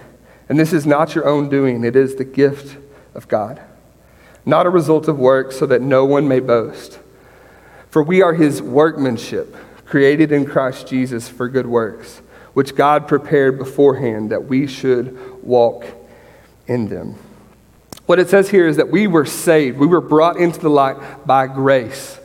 And 0.49 0.59
this 0.59 0.73
is 0.73 0.87
not 0.87 1.15
your 1.15 1.27
own 1.27 1.49
doing, 1.49 1.83
it 1.85 1.97
is 1.97 2.15
the 2.15 2.25
gift 2.25 2.79
of 3.15 3.27
God, 3.27 3.61
not 4.45 4.65
a 4.65 4.71
result 4.71 5.09
of 5.09 5.19
works, 5.19 5.59
so 5.59 5.67
that 5.67 5.83
no 5.83 6.05
one 6.05 6.29
may 6.29 6.39
boast. 6.39 7.01
For 7.91 8.01
we 8.03 8.23
are 8.23 8.35
his 8.35 8.63
workmanship, 8.63 9.57
created 9.85 10.31
in 10.31 10.47
Christ 10.47 10.87
Jesus 10.87 11.29
for 11.29 11.49
good 11.49 11.67
works, 11.67 12.23
which 12.55 12.77
God 12.77 13.09
prepared 13.09 13.59
beforehand 13.59 14.31
that 14.31 14.45
we 14.45 14.69
should 14.69 15.43
walk 15.43 15.85
in 16.69 16.89
them. 16.89 17.17
What 18.07 18.21
it 18.21 18.29
says 18.29 18.51
here 18.51 18.69
is 18.69 18.77
that 18.77 18.91
we 18.91 19.09
were 19.09 19.27
saved, 19.27 19.79
we 19.79 19.89
were 19.89 20.01
brought 20.01 20.37
into 20.37 20.61
the 20.61 20.71
light 20.71 21.27
by 21.27 21.49
grace. 21.49 22.21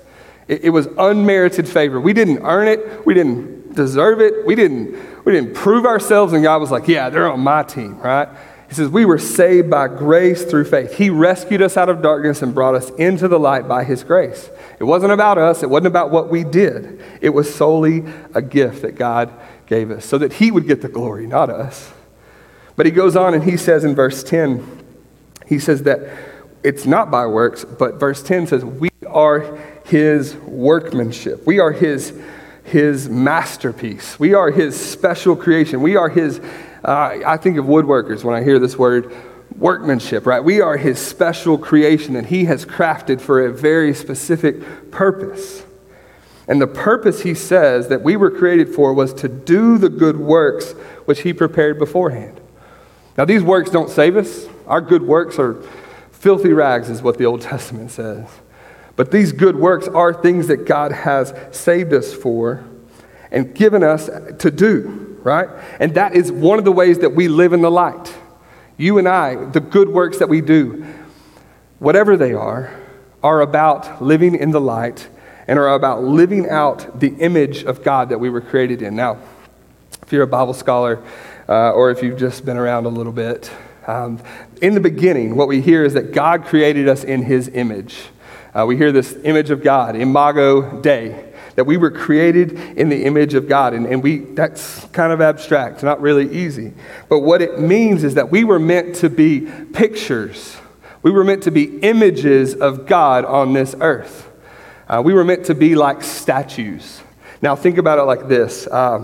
It, 0.47 0.65
it 0.65 0.69
was 0.69 0.87
unmerited 0.95 1.67
favor. 1.67 1.99
We 1.99 2.13
didn't 2.13 2.43
earn 2.43 2.67
it, 2.67 3.03
we 3.03 3.15
didn't 3.15 3.60
deserve 3.75 4.21
it. 4.21 4.45
We 4.45 4.55
didn't, 4.55 5.25
we 5.25 5.33
didn't 5.33 5.53
prove 5.53 5.85
ourselves, 5.85 6.33
and 6.33 6.43
God 6.43 6.59
was 6.61 6.71
like, 6.71 6.87
Yeah, 6.87 7.09
they're 7.09 7.31
on 7.31 7.39
my 7.39 7.63
team, 7.63 7.99
right? 7.99 8.29
He 8.67 8.75
says, 8.75 8.89
We 8.89 9.05
were 9.05 9.17
saved 9.17 9.69
by 9.69 9.87
grace 9.87 10.43
through 10.45 10.65
faith. 10.65 10.97
He 10.97 11.09
rescued 11.09 11.61
us 11.61 11.77
out 11.77 11.89
of 11.89 12.01
darkness 12.01 12.41
and 12.41 12.53
brought 12.53 12.75
us 12.75 12.89
into 12.91 13.27
the 13.27 13.39
light 13.39 13.67
by 13.67 13.83
His 13.83 14.03
grace. 14.03 14.49
It 14.79 14.83
wasn't 14.83 15.11
about 15.11 15.37
us, 15.37 15.63
it 15.63 15.69
wasn't 15.69 15.87
about 15.87 16.11
what 16.11 16.29
we 16.29 16.43
did. 16.43 17.01
It 17.21 17.29
was 17.29 17.53
solely 17.53 18.03
a 18.33 18.41
gift 18.41 18.81
that 18.81 18.95
God 18.95 19.33
gave 19.65 19.91
us 19.91 20.05
so 20.05 20.17
that 20.17 20.33
He 20.33 20.51
would 20.51 20.67
get 20.67 20.81
the 20.81 20.89
glory, 20.89 21.27
not 21.27 21.49
us. 21.49 21.91
But 22.75 22.85
He 22.85 22.91
goes 22.91 23.15
on 23.15 23.33
and 23.33 23.43
He 23.43 23.57
says 23.57 23.83
in 23.83 23.95
verse 23.95 24.23
10, 24.23 24.83
He 25.47 25.59
says 25.59 25.83
that 25.83 25.99
it's 26.63 26.85
not 26.85 27.09
by 27.09 27.25
works, 27.25 27.65
but 27.65 27.95
verse 27.95 28.21
10 28.21 28.47
says, 28.47 28.63
We 28.63 28.89
are 29.07 29.57
his 29.85 30.35
workmanship. 30.35 31.45
We 31.45 31.59
are 31.59 31.71
his, 31.71 32.13
his 32.63 33.09
masterpiece. 33.09 34.19
We 34.19 34.33
are 34.33 34.51
his 34.51 34.79
special 34.79 35.35
creation. 35.35 35.81
We 35.81 35.95
are 35.95 36.09
his, 36.09 36.39
uh, 36.83 37.19
I 37.25 37.37
think 37.37 37.57
of 37.57 37.65
woodworkers 37.65 38.23
when 38.23 38.35
I 38.35 38.43
hear 38.43 38.59
this 38.59 38.77
word 38.77 39.13
workmanship, 39.57 40.25
right? 40.25 40.43
We 40.43 40.61
are 40.61 40.77
his 40.77 40.99
special 40.99 41.57
creation 41.57 42.13
that 42.13 42.27
he 42.27 42.45
has 42.45 42.65
crafted 42.65 43.21
for 43.21 43.45
a 43.45 43.51
very 43.51 43.93
specific 43.93 44.91
purpose. 44.91 45.63
And 46.47 46.61
the 46.61 46.67
purpose 46.67 47.21
he 47.21 47.33
says 47.33 47.87
that 47.89 48.01
we 48.01 48.15
were 48.15 48.31
created 48.31 48.69
for 48.69 48.93
was 48.93 49.13
to 49.15 49.27
do 49.27 49.77
the 49.77 49.89
good 49.89 50.17
works 50.17 50.71
which 51.05 51.21
he 51.21 51.33
prepared 51.33 51.79
beforehand. 51.79 52.39
Now, 53.17 53.25
these 53.25 53.43
works 53.43 53.69
don't 53.69 53.89
save 53.89 54.17
us. 54.17 54.47
Our 54.67 54.81
good 54.81 55.03
works 55.03 55.37
are 55.37 55.61
filthy 56.11 56.53
rags, 56.53 56.89
is 56.89 57.01
what 57.01 57.17
the 57.17 57.25
Old 57.25 57.41
Testament 57.41 57.91
says. 57.91 58.27
But 58.95 59.11
these 59.11 59.31
good 59.31 59.55
works 59.55 59.87
are 59.87 60.13
things 60.13 60.47
that 60.47 60.65
God 60.65 60.91
has 60.91 61.33
saved 61.51 61.93
us 61.93 62.13
for 62.13 62.63
and 63.31 63.55
given 63.55 63.83
us 63.83 64.09
to 64.39 64.51
do, 64.51 65.17
right? 65.23 65.49
And 65.79 65.95
that 65.95 66.15
is 66.15 66.31
one 66.31 66.59
of 66.59 66.65
the 66.65 66.71
ways 66.71 66.99
that 66.99 67.15
we 67.15 67.27
live 67.27 67.53
in 67.53 67.61
the 67.61 67.71
light. 67.71 68.13
You 68.77 68.97
and 68.97 69.07
I, 69.07 69.35
the 69.35 69.59
good 69.59 69.89
works 69.89 70.19
that 70.19 70.29
we 70.29 70.41
do, 70.41 70.85
whatever 71.79 72.17
they 72.17 72.33
are, 72.33 72.77
are 73.23 73.41
about 73.41 74.01
living 74.01 74.35
in 74.35 74.51
the 74.51 74.61
light 74.61 75.07
and 75.47 75.57
are 75.59 75.73
about 75.73 76.03
living 76.03 76.49
out 76.49 76.99
the 76.99 77.09
image 77.15 77.63
of 77.63 77.83
God 77.83 78.09
that 78.09 78.19
we 78.19 78.29
were 78.29 78.41
created 78.41 78.81
in. 78.81 78.95
Now, 78.95 79.19
if 80.01 80.11
you're 80.11 80.23
a 80.23 80.27
Bible 80.27 80.53
scholar 80.53 81.03
uh, 81.47 81.71
or 81.71 81.91
if 81.91 82.01
you've 82.01 82.19
just 82.19 82.45
been 82.45 82.57
around 82.57 82.85
a 82.85 82.89
little 82.89 83.11
bit, 83.11 83.51
um, 83.87 84.21
in 84.61 84.73
the 84.73 84.79
beginning, 84.79 85.35
what 85.35 85.47
we 85.47 85.61
hear 85.61 85.83
is 85.83 85.93
that 85.93 86.13
God 86.13 86.45
created 86.45 86.87
us 86.87 87.03
in 87.03 87.23
his 87.23 87.47
image. 87.49 87.97
Uh, 88.53 88.65
we 88.65 88.75
hear 88.75 88.91
this 88.91 89.17
image 89.23 89.49
of 89.49 89.63
God, 89.63 89.95
imago 89.95 90.81
Dei, 90.81 91.31
that 91.55 91.63
we 91.63 91.77
were 91.77 91.91
created 91.91 92.51
in 92.77 92.89
the 92.89 93.05
image 93.05 93.33
of 93.33 93.47
God. 93.47 93.73
And, 93.73 93.85
and 93.85 94.03
we, 94.03 94.17
that's 94.19 94.85
kind 94.87 95.13
of 95.13 95.21
abstract, 95.21 95.83
not 95.83 96.01
really 96.01 96.29
easy. 96.31 96.73
But 97.09 97.19
what 97.19 97.41
it 97.41 97.59
means 97.59 98.03
is 98.03 98.15
that 98.15 98.29
we 98.29 98.43
were 98.43 98.59
meant 98.59 98.95
to 98.97 99.09
be 99.09 99.41
pictures. 99.73 100.57
We 101.01 101.11
were 101.11 101.23
meant 101.23 101.43
to 101.43 101.51
be 101.51 101.79
images 101.79 102.53
of 102.53 102.85
God 102.85 103.25
on 103.25 103.53
this 103.53 103.75
earth. 103.79 104.29
Uh, 104.87 105.01
we 105.03 105.13
were 105.13 105.23
meant 105.23 105.45
to 105.45 105.55
be 105.55 105.75
like 105.75 106.03
statues. 106.03 107.01
Now, 107.41 107.55
think 107.55 107.77
about 107.77 107.99
it 107.99 108.03
like 108.03 108.27
this. 108.27 108.67
Uh, 108.67 109.03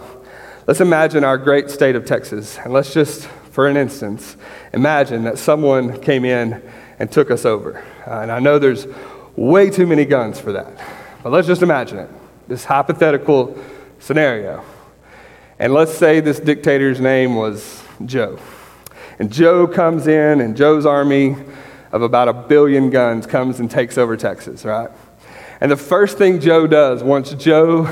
let's 0.68 0.82
imagine 0.82 1.24
our 1.24 1.38
great 1.38 1.70
state 1.70 1.96
of 1.96 2.06
Texas, 2.06 2.58
and 2.58 2.74
let's 2.74 2.94
just, 2.94 3.25
for 3.51 3.68
an 3.68 3.77
instance, 3.77 4.36
imagine 4.74 5.24
that 5.24 5.38
someone 5.39 6.00
came 6.01 6.25
in 6.25 6.62
and 7.00 7.12
took 7.12 7.32
us 7.32 7.46
over. 7.46 7.84
Uh, 8.06 8.20
and 8.20 8.32
I 8.32 8.39
know 8.39 8.60
there's 8.60 8.86
way 9.38 9.70
too 9.70 9.88
many 9.88 10.03
guns 10.03 10.39
for 10.39 10.51
that, 10.51 10.77
but 11.24 11.32
let's 11.32 11.48
just 11.48 11.62
imagine 11.62 12.00
it 12.00 12.10
this 12.48 12.63
hypothetical 12.63 13.58
scenario. 14.00 14.63
And 15.60 15.74
let's 15.74 15.94
say 15.94 16.20
this 16.20 16.39
dictator's 16.39 17.00
name 17.00 17.36
was 17.36 17.84
Joe. 18.06 18.39
And 19.20 19.32
Joe 19.32 19.67
comes 19.67 20.08
in, 20.08 20.39
and 20.39 20.56
Joe's 20.56 20.86
army 20.86 21.36
of 21.91 22.01
about 22.01 22.27
a 22.27 22.34
billion 22.34 22.89
guns 22.89 23.25
comes 23.25 23.60
and 23.60 23.70
takes 23.70 23.98
over 23.98 24.15
Texas, 24.15 24.63
right? 24.63 24.89
And 25.60 25.72
the 25.72 25.77
first 25.77 26.17
thing 26.17 26.39
Joe 26.39 26.67
does 26.67 27.03
once 27.03 27.34
Joe 27.34 27.88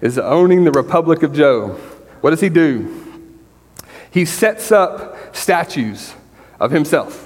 is 0.00 0.18
owning 0.18 0.64
the 0.64 0.70
Republic 0.70 1.22
of 1.22 1.32
Joe, 1.32 1.70
what 2.20 2.30
does 2.30 2.40
he 2.40 2.50
do? 2.50 3.24
He 4.10 4.24
sets 4.24 4.70
up 4.70 5.34
statues 5.34 6.14
of 6.60 6.70
himself. 6.70 7.24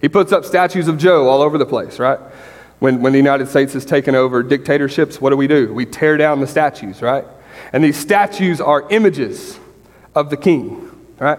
He 0.00 0.08
puts 0.08 0.32
up 0.32 0.44
statues 0.44 0.88
of 0.88 0.98
Joe 0.98 1.28
all 1.28 1.40
over 1.40 1.56
the 1.56 1.66
place, 1.66 1.98
right? 1.98 2.18
When, 2.84 3.00
when 3.00 3.12
the 3.12 3.18
United 3.18 3.48
States 3.48 3.72
has 3.72 3.86
taken 3.86 4.14
over 4.14 4.42
dictatorships, 4.42 5.18
what 5.18 5.30
do 5.30 5.38
we 5.38 5.46
do? 5.46 5.72
We 5.72 5.86
tear 5.86 6.18
down 6.18 6.40
the 6.40 6.46
statues, 6.46 7.00
right? 7.00 7.24
And 7.72 7.82
these 7.82 7.96
statues 7.96 8.60
are 8.60 8.86
images 8.90 9.58
of 10.14 10.28
the 10.28 10.36
king, 10.36 10.90
right? 11.18 11.38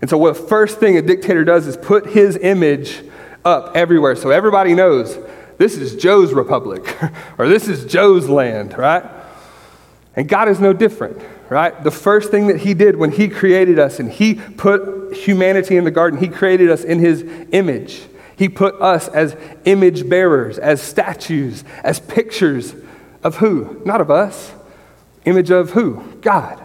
And 0.00 0.10
so, 0.10 0.18
what 0.18 0.36
first 0.36 0.80
thing 0.80 0.98
a 0.98 1.02
dictator 1.02 1.44
does 1.44 1.68
is 1.68 1.76
put 1.76 2.06
his 2.06 2.36
image 2.36 3.00
up 3.44 3.76
everywhere 3.76 4.16
so 4.16 4.30
everybody 4.30 4.74
knows 4.74 5.16
this 5.56 5.76
is 5.76 5.94
Joe's 5.94 6.32
republic, 6.32 6.96
or 7.38 7.48
this 7.48 7.68
is 7.68 7.84
Joe's 7.84 8.28
land, 8.28 8.76
right? 8.76 9.04
And 10.16 10.28
God 10.28 10.48
is 10.48 10.58
no 10.58 10.72
different, 10.72 11.22
right? 11.48 11.80
The 11.84 11.92
first 11.92 12.32
thing 12.32 12.48
that 12.48 12.58
He 12.58 12.74
did 12.74 12.96
when 12.96 13.12
He 13.12 13.28
created 13.28 13.78
us 13.78 14.00
and 14.00 14.10
He 14.10 14.34
put 14.34 15.14
humanity 15.14 15.76
in 15.76 15.84
the 15.84 15.92
garden, 15.92 16.18
He 16.18 16.26
created 16.26 16.72
us 16.72 16.82
in 16.82 16.98
His 16.98 17.22
image. 17.52 18.02
He 18.36 18.48
put 18.48 18.80
us 18.80 19.08
as 19.08 19.36
image 19.64 20.08
bearers, 20.08 20.58
as 20.58 20.82
statues, 20.82 21.64
as 21.84 22.00
pictures 22.00 22.74
of 23.22 23.36
who? 23.36 23.80
Not 23.84 24.00
of 24.00 24.10
us. 24.10 24.52
Image 25.24 25.50
of 25.50 25.70
who? 25.70 26.02
God. 26.20 26.62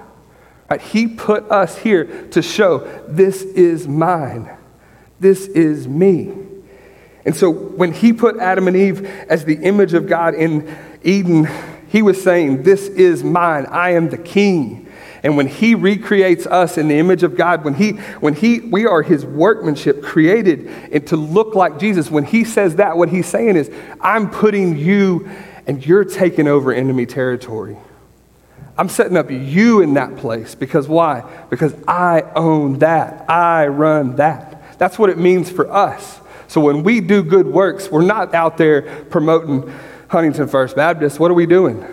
Right? 0.69 0.81
He 0.81 1.07
put 1.07 1.49
us 1.51 1.77
here 1.77 2.27
to 2.29 2.41
show 2.41 2.79
this 3.07 3.41
is 3.41 3.87
mine. 3.87 4.49
This 5.19 5.47
is 5.47 5.87
me. 5.87 6.33
And 7.25 7.35
so 7.35 7.51
when 7.51 7.91
he 7.91 8.13
put 8.13 8.37
Adam 8.37 8.67
and 8.67 8.77
Eve 8.77 9.05
as 9.29 9.45
the 9.45 9.55
image 9.55 9.93
of 9.93 10.07
God 10.07 10.33
in 10.33 10.75
Eden, 11.03 11.47
he 11.89 12.01
was 12.01 12.21
saying, 12.21 12.63
This 12.63 12.87
is 12.87 13.23
mine. 13.23 13.65
I 13.67 13.91
am 13.91 14.09
the 14.09 14.17
king. 14.17 14.86
And 15.27 15.35
when 15.35 15.47
he 15.47 15.75
recreates 15.75 16.47
us 16.47 16.77
in 16.77 16.87
the 16.87 16.95
image 16.95 17.21
of 17.21 17.35
God, 17.35 17.65
when 17.65 17.73
he, 17.73 17.91
when 18.21 18.33
he, 18.33 18.61
we 18.61 18.85
are 18.85 19.01
his 19.01 19.25
workmanship 19.25 20.01
created 20.01 20.67
and 20.67 21.05
to 21.07 21.17
look 21.17 21.53
like 21.53 21.79
Jesus, 21.79 22.09
when 22.09 22.23
he 22.23 22.45
says 22.45 22.77
that, 22.77 22.95
what 22.95 23.09
he's 23.09 23.27
saying 23.27 23.57
is, 23.57 23.69
I'm 23.99 24.29
putting 24.29 24.77
you 24.77 25.29
and 25.67 25.85
you're 25.85 26.05
taking 26.05 26.47
over 26.47 26.71
enemy 26.71 27.05
territory. 27.05 27.75
I'm 28.77 28.87
setting 28.87 29.17
up 29.17 29.29
you 29.29 29.81
in 29.81 29.95
that 29.95 30.15
place 30.15 30.55
because 30.55 30.87
why? 30.87 31.29
Because 31.49 31.75
I 31.89 32.21
own 32.33 32.79
that. 32.79 33.29
I 33.29 33.67
run 33.67 34.15
that. 34.15 34.79
That's 34.79 34.97
what 34.97 35.09
it 35.09 35.17
means 35.17 35.51
for 35.51 35.69
us. 35.69 36.21
So 36.47 36.61
when 36.61 36.83
we 36.83 37.01
do 37.01 37.21
good 37.21 37.47
works, 37.47 37.91
we're 37.91 38.01
not 38.01 38.33
out 38.33 38.55
there 38.55 39.03
promoting 39.07 39.69
Huntington 40.07 40.47
First 40.47 40.77
Baptist. 40.77 41.19
What 41.19 41.31
are 41.31 41.33
we 41.33 41.47
doing? 41.47 41.85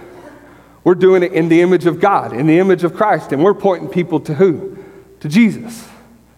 We're 0.85 0.95
doing 0.95 1.23
it 1.23 1.33
in 1.33 1.49
the 1.49 1.63
image 1.63 1.87
of 1.87 1.99
God, 1.99 2.35
in 2.35 2.47
the 2.47 2.59
image 2.59 2.85
of 2.85 2.95
Christ, 2.95 3.33
and 3.33 3.43
we're 3.43 3.55
pointing 3.55 3.89
people 3.89 4.21
to 4.21 4.35
who? 4.35 4.79
To 5.21 5.29
Jesus. 5.29 5.89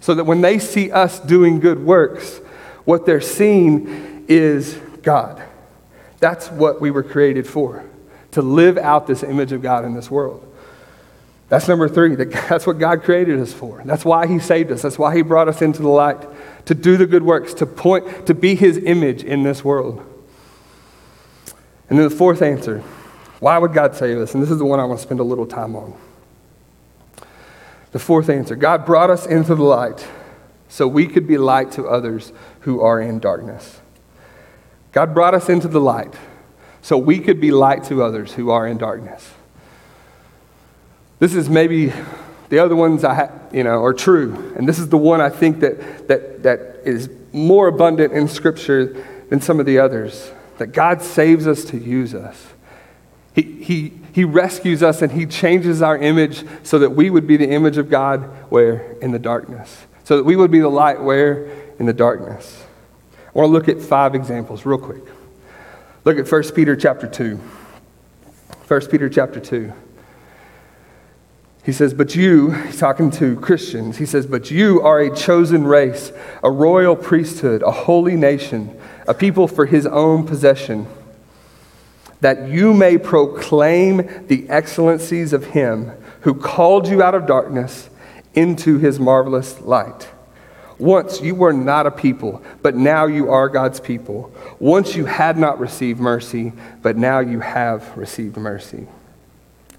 So 0.01 0.15
that 0.15 0.25
when 0.25 0.41
they 0.41 0.61
see 0.61 0.93
us 0.93 1.19
doing 1.19 1.59
good 1.59 1.85
works, 1.85 2.39
what 2.85 3.05
they're 3.05 3.21
seeing 3.21 4.25
is 4.29 4.79
God. 5.03 5.43
That's 6.21 6.49
what 6.51 6.81
we 6.81 6.93
were 6.93 7.03
created 7.03 7.47
for, 7.47 7.85
to 8.31 8.43
live 8.43 8.79
out 8.79 9.09
this 9.09 9.25
image 9.25 9.51
of 9.51 9.63
God 9.63 9.85
in 9.85 9.95
this 9.95 10.11
world. 10.11 10.43
That's 11.49 11.67
number 11.67 11.89
three. 11.89 12.15
That's 12.49 12.67
what 12.67 12.79
God 12.79 13.03
created 13.03 13.41
us 13.41 13.53
for. 13.53 13.83
That's 13.85 14.05
why 14.05 14.29
He 14.29 14.39
saved 14.39 14.71
us. 14.71 14.83
That's 14.83 14.99
why 14.99 15.15
He 15.17 15.23
brought 15.23 15.49
us 15.49 15.61
into 15.61 15.83
the 15.83 15.89
light 15.89 16.25
to 16.67 16.75
do 16.75 16.97
the 16.97 17.07
good 17.07 17.23
works, 17.25 17.53
to 17.55 17.67
point, 17.67 18.27
to 18.27 18.35
be 18.35 18.55
His 18.55 18.79
image 18.79 19.25
in 19.25 19.43
this 19.43 19.65
world. 19.65 20.05
And 21.89 21.99
then 21.99 22.09
the 22.09 22.15
fourth 22.15 22.43
answer 22.43 22.83
why 23.41 23.59
would 23.59 23.73
God 23.73 23.95
save 23.95 24.19
us? 24.19 24.35
And 24.35 24.43
this 24.43 24.51
is 24.51 24.59
the 24.59 24.65
one 24.65 24.81
I 24.81 24.85
want 24.85 24.99
to 24.99 25.03
spend 25.03 25.21
a 25.21 25.25
little 25.25 25.47
time 25.47 25.77
on. 25.77 25.95
The 27.93 27.99
fourth 27.99 28.29
answer 28.29 28.57
God 28.57 28.85
brought 28.85 29.11
us 29.11 29.27
into 29.27 29.55
the 29.55 29.63
light 29.63 30.07
so 30.69 30.87
we 30.87 31.07
could 31.07 31.27
be 31.27 31.39
light 31.39 31.73
to 31.73 31.87
others 31.87 32.33
who 32.61 32.81
are 32.81 33.01
in 33.01 33.19
darkness. 33.19 33.81
God 34.93 35.15
brought 35.15 35.35
us 35.35 35.49
into 35.49 35.69
the 35.69 35.81
light 35.81 36.15
so 36.83 36.97
we 36.97 37.19
could 37.19 37.41
be 37.41 37.51
light 37.51 37.85
to 37.85 38.03
others 38.03 38.35
who 38.35 38.51
are 38.51 38.67
in 38.67 38.79
darkness. 38.79 39.33
This 41.19 41.35
is 41.35 41.49
maybe 41.49 41.93
the 42.49 42.59
other 42.59 42.77
ones 42.77 43.05
I 43.05 43.15
ha- 43.15 43.31
you 43.53 43.65
know 43.65 43.83
are 43.83 43.95
true, 43.95 44.53
and 44.57 44.69
this 44.69 44.79
is 44.79 44.89
the 44.89 44.99
one 44.99 45.21
I 45.21 45.31
think 45.31 45.61
that 45.61 46.09
that 46.09 46.43
that 46.43 46.81
is 46.85 47.11
more 47.33 47.69
abundant 47.69 48.13
in 48.13 48.29
Scripture 48.29 49.05
than 49.29 49.41
some 49.41 49.59
of 49.59 49.67
the 49.67 49.79
others. 49.79 50.31
That 50.59 50.69
God 50.69 51.03
saves 51.03 51.47
us 51.47 51.65
to 51.67 51.79
use 51.79 52.15
us. 52.15 52.47
He, 53.37 53.43
he, 53.43 53.93
he 54.13 54.25
rescues 54.25 54.83
us 54.83 55.03
and 55.03 55.13
He 55.13 55.27
changes 55.27 55.83
our 55.83 55.99
image 55.99 56.43
so 56.63 56.79
that 56.79 56.91
we 56.91 57.11
would 57.11 57.27
be 57.27 57.37
the 57.37 57.49
image 57.49 57.77
of 57.77 57.91
God 57.91 58.23
where? 58.51 58.97
In 59.03 59.13
the 59.13 59.19
darkness. 59.19 59.85
So 60.05 60.17
that 60.17 60.25
we 60.25 60.37
would 60.37 60.51
be 60.51 60.61
the 60.61 60.71
light 60.71 61.03
where? 61.03 61.45
In 61.79 61.85
the 61.85 61.93
darkness. 61.93 62.65
I 63.13 63.39
want 63.39 63.49
to 63.49 63.53
look 63.53 63.69
at 63.69 63.83
five 63.83 64.15
examples 64.15 64.65
real 64.65 64.79
quick. 64.79 65.03
Look 66.05 66.19
at 66.19 66.31
1 66.31 66.43
Peter 66.55 66.75
chapter 66.75 67.07
2. 67.07 67.37
1 67.37 68.87
Peter 68.87 69.11
chapter 69.11 69.39
2. 69.39 69.73
He 71.63 71.73
says, 71.73 71.93
But 71.93 72.15
you, 72.15 72.53
he's 72.53 72.79
talking 72.79 73.11
to 73.13 73.39
Christians, 73.41 73.99
he 73.99 74.07
says, 74.07 74.25
But 74.25 74.51
you 74.51 74.81
are 74.81 75.01
a 75.01 75.15
chosen 75.15 75.65
race, 75.65 76.13
a 76.43 76.51
royal 76.51 76.97
priesthood, 76.97 77.63
a 77.63 77.73
holy 77.73 78.17
nation, 78.17 78.81
a 79.07 79.13
people 79.13 79.47
for 79.47 79.67
his 79.67 79.85
own 79.85 80.27
possession, 80.27 80.87
that 82.21 82.49
you 82.49 82.73
may 82.73 82.99
proclaim 82.99 84.27
the 84.27 84.49
excellencies 84.49 85.33
of 85.33 85.45
him 85.47 85.93
who 86.21 86.35
called 86.35 86.89
you 86.89 87.03
out 87.03 87.15
of 87.15 87.27
darkness 87.27 87.89
into 88.35 88.79
his 88.79 88.99
marvelous 88.99 89.61
light. 89.61 90.09
Once 90.79 91.21
you 91.23 91.35
were 91.35 91.53
not 91.53 91.87
a 91.87 91.91
people, 91.91 92.43
but 92.61 92.75
now 92.75 93.07
you 93.07 93.31
are 93.31 93.49
God's 93.49 93.81
people. 93.81 94.31
Once 94.59 94.95
you 94.95 95.07
had 95.07 95.39
not 95.39 95.59
received 95.59 95.99
mercy, 95.99 96.53
but 96.83 96.97
now 96.97 97.19
you 97.19 97.41
have 97.41 97.97
received 97.97 98.37
mercy. 98.37 98.87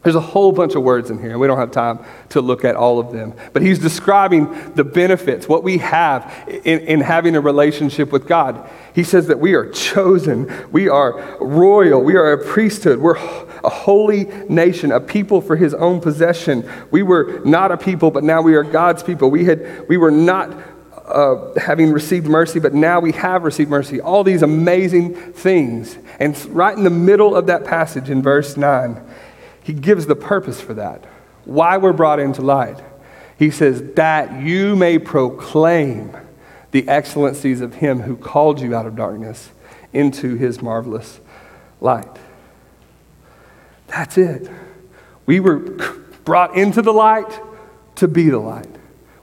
There's 0.08 0.16
a 0.16 0.22
whole 0.22 0.54
bunch 0.54 0.74
of 0.76 0.84
words 0.84 1.10
in 1.10 1.20
here, 1.20 1.32
and 1.32 1.40
we 1.42 1.48
don't 1.48 1.58
have 1.58 1.72
time 1.72 2.00
to 2.30 2.40
look 2.40 2.64
at 2.64 2.78
all 2.78 2.98
of 2.98 3.12
them. 3.12 3.34
But 3.52 3.62
he's 3.62 3.78
describing 3.78 4.72
the 4.74 4.86
benefits, 4.86 5.50
what 5.50 5.66
we 5.66 5.80
have 5.80 6.34
in, 6.48 6.80
in 6.80 7.02
having 7.02 7.36
a 7.36 7.42
relationship 7.42 8.14
with 8.14 8.26
God. 8.26 8.70
He 8.96 9.04
says 9.04 9.28
that 9.28 9.42
we 9.42 9.54
are 9.54 9.70
chosen, 9.70 10.50
we 10.72 10.88
are 10.88 11.38
royal, 11.42 12.02
we 12.02 12.16
are 12.16 12.32
a 12.32 12.42
priesthood, 12.42 13.00
we're 13.00 13.18
a 13.18 13.70
holy 13.70 14.24
nation, 14.48 14.94
a 14.94 15.02
people 15.02 15.42
for 15.42 15.58
his 15.58 15.74
own 15.74 16.00
possession. 16.00 16.66
We 16.90 17.04
were 17.04 17.42
not 17.44 17.74
a 17.74 17.78
people, 17.78 18.10
but 18.10 18.24
now 18.24 18.42
we 18.42 18.56
are 18.56 18.64
God's 18.64 19.04
people. 19.04 19.30
We, 19.30 19.44
had, 19.44 19.90
we 19.90 19.98
were 19.98 20.10
not 20.10 20.58
uh, 21.06 21.60
having 21.60 21.92
received 21.92 22.28
mercy, 22.28 22.62
but 22.62 22.74
now 22.74 23.02
we 23.02 23.12
have 23.12 23.44
received 23.44 23.70
mercy. 23.70 24.00
All 24.00 24.24
these 24.24 24.42
amazing 24.42 25.16
things. 25.34 25.98
And 26.18 26.38
right 26.46 26.78
in 26.78 26.86
the 26.86 26.90
middle 26.90 27.36
of 27.36 27.48
that 27.48 27.66
passage 27.66 28.10
in 28.10 28.22
verse 28.22 28.56
9, 28.56 29.02
he 29.68 29.74
gives 29.74 30.06
the 30.06 30.16
purpose 30.16 30.62
for 30.62 30.74
that. 30.76 31.04
Why 31.44 31.76
we're 31.76 31.92
brought 31.92 32.22
into 32.22 32.42
light. 32.42 32.82
He 33.38 33.52
says, 33.52 33.84
that 33.96 34.42
you 34.42 34.78
may 34.78 34.98
proclaim 34.98 36.16
the 36.72 36.88
excellencies 36.88 37.60
of 37.60 37.76
him 37.76 38.00
who 38.00 38.16
called 38.16 38.62
you 38.62 38.74
out 38.74 38.86
of 38.86 38.96
darkness 38.96 39.50
into 39.92 40.36
his 40.36 40.62
marvelous 40.62 41.20
light. 41.82 42.08
That's 43.88 44.18
it. 44.18 44.50
We 45.26 45.42
were 45.42 45.58
brought 46.24 46.56
into 46.56 46.82
the 46.82 46.94
light 46.94 47.38
to 47.96 48.08
be 48.08 48.30
the 48.30 48.40
light. 48.40 48.74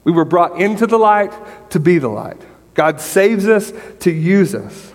We 0.03 0.11
were 0.11 0.25
brought 0.25 0.61
into 0.61 0.85
the 0.85 0.99
light 0.99 1.33
to 1.71 1.79
be 1.79 1.97
the 1.97 2.09
light. 2.09 2.39
God 2.75 3.01
saves 3.01 3.47
us 3.47 3.73
to 4.01 4.11
use 4.11 4.53
us. 4.53 4.93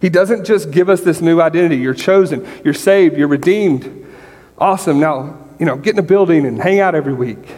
He 0.00 0.08
doesn't 0.08 0.46
just 0.46 0.70
give 0.70 0.88
us 0.88 1.02
this 1.02 1.20
new 1.20 1.42
identity. 1.42 1.76
You're 1.76 1.92
chosen, 1.92 2.48
you're 2.64 2.72
saved, 2.72 3.18
you're 3.18 3.28
redeemed. 3.28 4.04
Awesome. 4.58 5.00
Now, 5.00 5.38
you 5.58 5.66
know, 5.66 5.76
get 5.76 5.94
in 5.94 5.98
a 5.98 6.02
building 6.02 6.46
and 6.46 6.60
hang 6.60 6.80
out 6.80 6.94
every 6.94 7.14
week. 7.14 7.48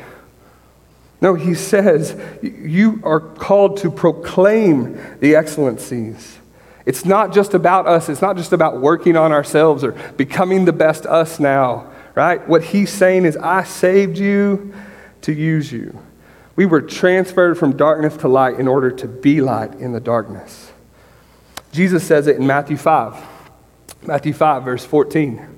No, 1.21 1.35
he 1.35 1.55
says 1.55 2.17
you 2.43 3.01
are 3.03 3.21
called 3.21 3.79
to 3.79 3.91
proclaim 3.91 5.01
the 5.21 5.35
excellencies. 5.35 6.39
It's 6.87 7.05
not 7.05 7.35
just 7.35 7.55
about 7.55 7.87
us, 7.87 8.09
it's 8.09 8.23
not 8.23 8.37
just 8.37 8.53
about 8.53 8.81
working 8.81 9.17
on 9.17 9.33
ourselves 9.33 9.85
or 9.85 9.93
becoming 10.17 10.65
the 10.65 10.73
best 10.73 11.07
us 11.07 11.39
now, 11.39 11.91
right? 12.15 12.47
What 12.49 12.65
he's 12.65 12.91
saying 12.91 13.25
is, 13.27 13.37
I 13.37 13.65
saved 13.65 14.17
you 14.17 14.73
to 15.23 15.33
use 15.33 15.71
you. 15.71 15.99
We 16.57 16.67
were 16.67 16.81
transferred 16.81 17.59
from 17.59 17.77
darkness 17.77 18.17
to 18.19 18.29
light 18.29 18.59
in 18.59 18.67
order 18.67 18.91
to 18.91 19.07
be 19.07 19.41
light 19.41 19.75
in 19.75 19.93
the 19.93 20.01
darkness. 20.01 20.73
Jesus 21.73 22.05
says 22.05 22.27
it 22.27 22.37
in 22.37 22.47
Matthew 22.47 22.77
5. 22.77 23.15
Matthew 24.03 24.33
5, 24.33 24.65
verse 24.65 24.85
14. 24.85 25.58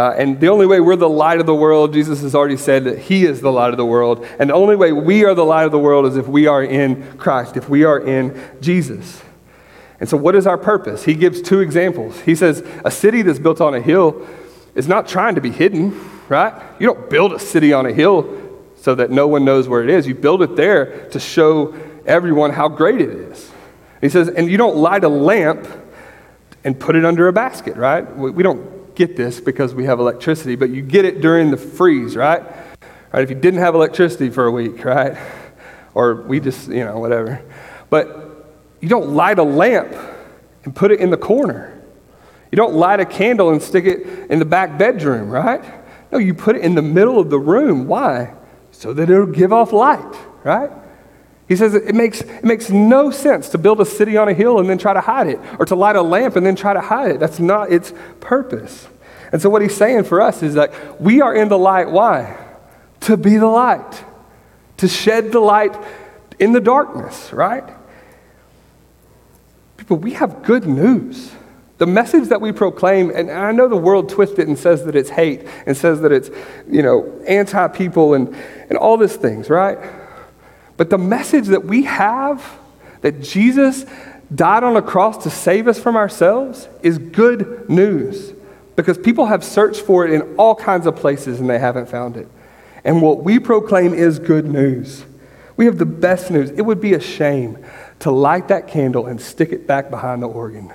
Uh, 0.00 0.14
and 0.16 0.40
the 0.40 0.46
only 0.46 0.64
way 0.64 0.80
we're 0.80 0.96
the 0.96 1.06
light 1.06 1.40
of 1.40 1.46
the 1.46 1.54
world, 1.54 1.92
Jesus 1.92 2.22
has 2.22 2.34
already 2.34 2.56
said 2.56 2.84
that 2.84 2.98
He 2.98 3.26
is 3.26 3.42
the 3.42 3.52
light 3.52 3.70
of 3.70 3.76
the 3.76 3.84
world. 3.84 4.26
And 4.38 4.48
the 4.48 4.54
only 4.54 4.74
way 4.74 4.92
we 4.92 5.26
are 5.26 5.34
the 5.34 5.44
light 5.44 5.64
of 5.64 5.72
the 5.72 5.78
world 5.78 6.06
is 6.06 6.16
if 6.16 6.26
we 6.26 6.46
are 6.46 6.64
in 6.64 7.18
Christ, 7.18 7.58
if 7.58 7.68
we 7.68 7.84
are 7.84 8.00
in 8.00 8.42
Jesus. 8.62 9.20
And 10.00 10.08
so, 10.08 10.16
what 10.16 10.34
is 10.34 10.46
our 10.46 10.56
purpose? 10.56 11.04
He 11.04 11.12
gives 11.12 11.42
two 11.42 11.60
examples. 11.60 12.18
He 12.20 12.34
says, 12.34 12.66
A 12.82 12.90
city 12.90 13.20
that's 13.20 13.38
built 13.38 13.60
on 13.60 13.74
a 13.74 13.80
hill 13.82 14.26
is 14.74 14.88
not 14.88 15.06
trying 15.06 15.34
to 15.34 15.42
be 15.42 15.50
hidden, 15.50 16.00
right? 16.30 16.54
You 16.78 16.86
don't 16.86 17.10
build 17.10 17.34
a 17.34 17.38
city 17.38 17.74
on 17.74 17.84
a 17.84 17.92
hill 17.92 18.58
so 18.76 18.94
that 18.94 19.10
no 19.10 19.28
one 19.28 19.44
knows 19.44 19.68
where 19.68 19.82
it 19.82 19.90
is. 19.90 20.06
You 20.06 20.14
build 20.14 20.40
it 20.40 20.56
there 20.56 21.10
to 21.10 21.20
show 21.20 21.74
everyone 22.06 22.52
how 22.52 22.68
great 22.68 23.02
it 23.02 23.10
is. 23.10 23.52
He 24.00 24.08
says, 24.08 24.30
and 24.30 24.50
you 24.50 24.56
don't 24.56 24.76
light 24.76 25.04
a 25.04 25.10
lamp 25.10 25.68
and 26.64 26.80
put 26.80 26.96
it 26.96 27.04
under 27.04 27.28
a 27.28 27.34
basket, 27.34 27.76
right? 27.76 28.16
We 28.16 28.42
don't 28.42 28.79
get 29.00 29.16
this 29.16 29.40
because 29.40 29.74
we 29.74 29.84
have 29.84 29.98
electricity, 29.98 30.56
but 30.56 30.68
you 30.68 30.82
get 30.82 31.06
it 31.06 31.22
during 31.22 31.50
the 31.50 31.56
freeze, 31.56 32.16
right? 32.16 32.42
Right? 33.12 33.22
If 33.22 33.30
you 33.30 33.36
didn't 33.36 33.60
have 33.60 33.74
electricity 33.74 34.28
for 34.28 34.44
a 34.44 34.50
week, 34.50 34.84
right? 34.84 35.16
Or 35.94 36.22
we 36.22 36.38
just, 36.38 36.68
you 36.68 36.84
know, 36.84 36.98
whatever. 36.98 37.42
But 37.88 38.46
you 38.80 38.90
don't 38.90 39.14
light 39.14 39.38
a 39.38 39.42
lamp 39.42 39.96
and 40.64 40.76
put 40.76 40.92
it 40.92 41.00
in 41.00 41.08
the 41.08 41.16
corner. 41.16 41.82
You 42.52 42.56
don't 42.56 42.74
light 42.74 43.00
a 43.00 43.06
candle 43.06 43.50
and 43.50 43.62
stick 43.62 43.86
it 43.86 44.30
in 44.30 44.38
the 44.38 44.44
back 44.44 44.76
bedroom, 44.76 45.30
right? 45.30 45.64
No, 46.12 46.18
you 46.18 46.34
put 46.34 46.56
it 46.56 46.62
in 46.62 46.74
the 46.74 46.82
middle 46.82 47.18
of 47.18 47.30
the 47.30 47.38
room. 47.38 47.86
Why? 47.86 48.34
So 48.70 48.92
that 48.92 49.08
it'll 49.08 49.26
give 49.26 49.50
off 49.52 49.72
light, 49.72 50.14
right? 50.44 50.70
He 51.50 51.56
says 51.56 51.74
it 51.74 51.96
makes, 51.96 52.20
it 52.20 52.44
makes 52.44 52.70
no 52.70 53.10
sense 53.10 53.48
to 53.48 53.58
build 53.58 53.80
a 53.80 53.84
city 53.84 54.16
on 54.16 54.28
a 54.28 54.32
hill 54.32 54.60
and 54.60 54.70
then 54.70 54.78
try 54.78 54.92
to 54.94 55.00
hide 55.00 55.26
it, 55.26 55.40
or 55.58 55.66
to 55.66 55.74
light 55.74 55.96
a 55.96 56.00
lamp 56.00 56.36
and 56.36 56.46
then 56.46 56.54
try 56.54 56.72
to 56.72 56.80
hide 56.80 57.10
it. 57.10 57.18
That's 57.18 57.40
not 57.40 57.72
its 57.72 57.92
purpose. 58.20 58.86
And 59.32 59.42
so, 59.42 59.50
what 59.50 59.60
he's 59.60 59.74
saying 59.74 60.04
for 60.04 60.20
us 60.20 60.44
is 60.44 60.54
that 60.54 61.00
we 61.00 61.20
are 61.20 61.34
in 61.34 61.48
the 61.48 61.58
light. 61.58 61.90
Why? 61.90 62.36
To 63.00 63.16
be 63.16 63.36
the 63.36 63.48
light, 63.48 64.04
to 64.76 64.86
shed 64.86 65.32
the 65.32 65.40
light 65.40 65.76
in 66.38 66.52
the 66.52 66.60
darkness, 66.60 67.32
right? 67.32 67.64
People, 69.76 69.96
we 69.96 70.12
have 70.12 70.44
good 70.44 70.68
news. 70.68 71.32
The 71.78 71.86
message 71.86 72.28
that 72.28 72.40
we 72.40 72.52
proclaim, 72.52 73.10
and 73.10 73.28
I 73.28 73.50
know 73.50 73.66
the 73.66 73.76
world 73.76 74.08
twists 74.08 74.38
it 74.38 74.46
and 74.46 74.56
says 74.56 74.84
that 74.84 74.94
it's 74.94 75.10
hate 75.10 75.48
and 75.66 75.76
says 75.76 76.02
that 76.02 76.12
it's, 76.12 76.30
you 76.70 76.82
know, 76.82 77.20
anti 77.26 77.66
people 77.66 78.14
and, 78.14 78.36
and 78.68 78.78
all 78.78 78.96
these 78.96 79.16
things, 79.16 79.50
right? 79.50 79.78
But 80.80 80.88
the 80.88 80.96
message 80.96 81.48
that 81.48 81.66
we 81.66 81.82
have, 81.82 82.42
that 83.02 83.20
Jesus 83.20 83.84
died 84.34 84.64
on 84.64 84.78
a 84.78 84.80
cross 84.80 85.24
to 85.24 85.28
save 85.28 85.68
us 85.68 85.78
from 85.78 85.94
ourselves, 85.94 86.68
is 86.82 86.96
good 86.96 87.68
news. 87.68 88.32
Because 88.76 88.96
people 88.96 89.26
have 89.26 89.44
searched 89.44 89.82
for 89.82 90.06
it 90.06 90.10
in 90.10 90.22
all 90.36 90.54
kinds 90.54 90.86
of 90.86 90.96
places 90.96 91.38
and 91.38 91.50
they 91.50 91.58
haven't 91.58 91.90
found 91.90 92.16
it. 92.16 92.28
And 92.82 93.02
what 93.02 93.22
we 93.22 93.38
proclaim 93.38 93.92
is 93.92 94.18
good 94.18 94.46
news. 94.46 95.04
We 95.58 95.66
have 95.66 95.76
the 95.76 95.84
best 95.84 96.30
news. 96.30 96.48
It 96.48 96.62
would 96.62 96.80
be 96.80 96.94
a 96.94 97.00
shame 97.00 97.58
to 97.98 98.10
light 98.10 98.48
that 98.48 98.66
candle 98.66 99.04
and 99.04 99.20
stick 99.20 99.52
it 99.52 99.66
back 99.66 99.90
behind 99.90 100.22
the 100.22 100.28
organ, 100.28 100.72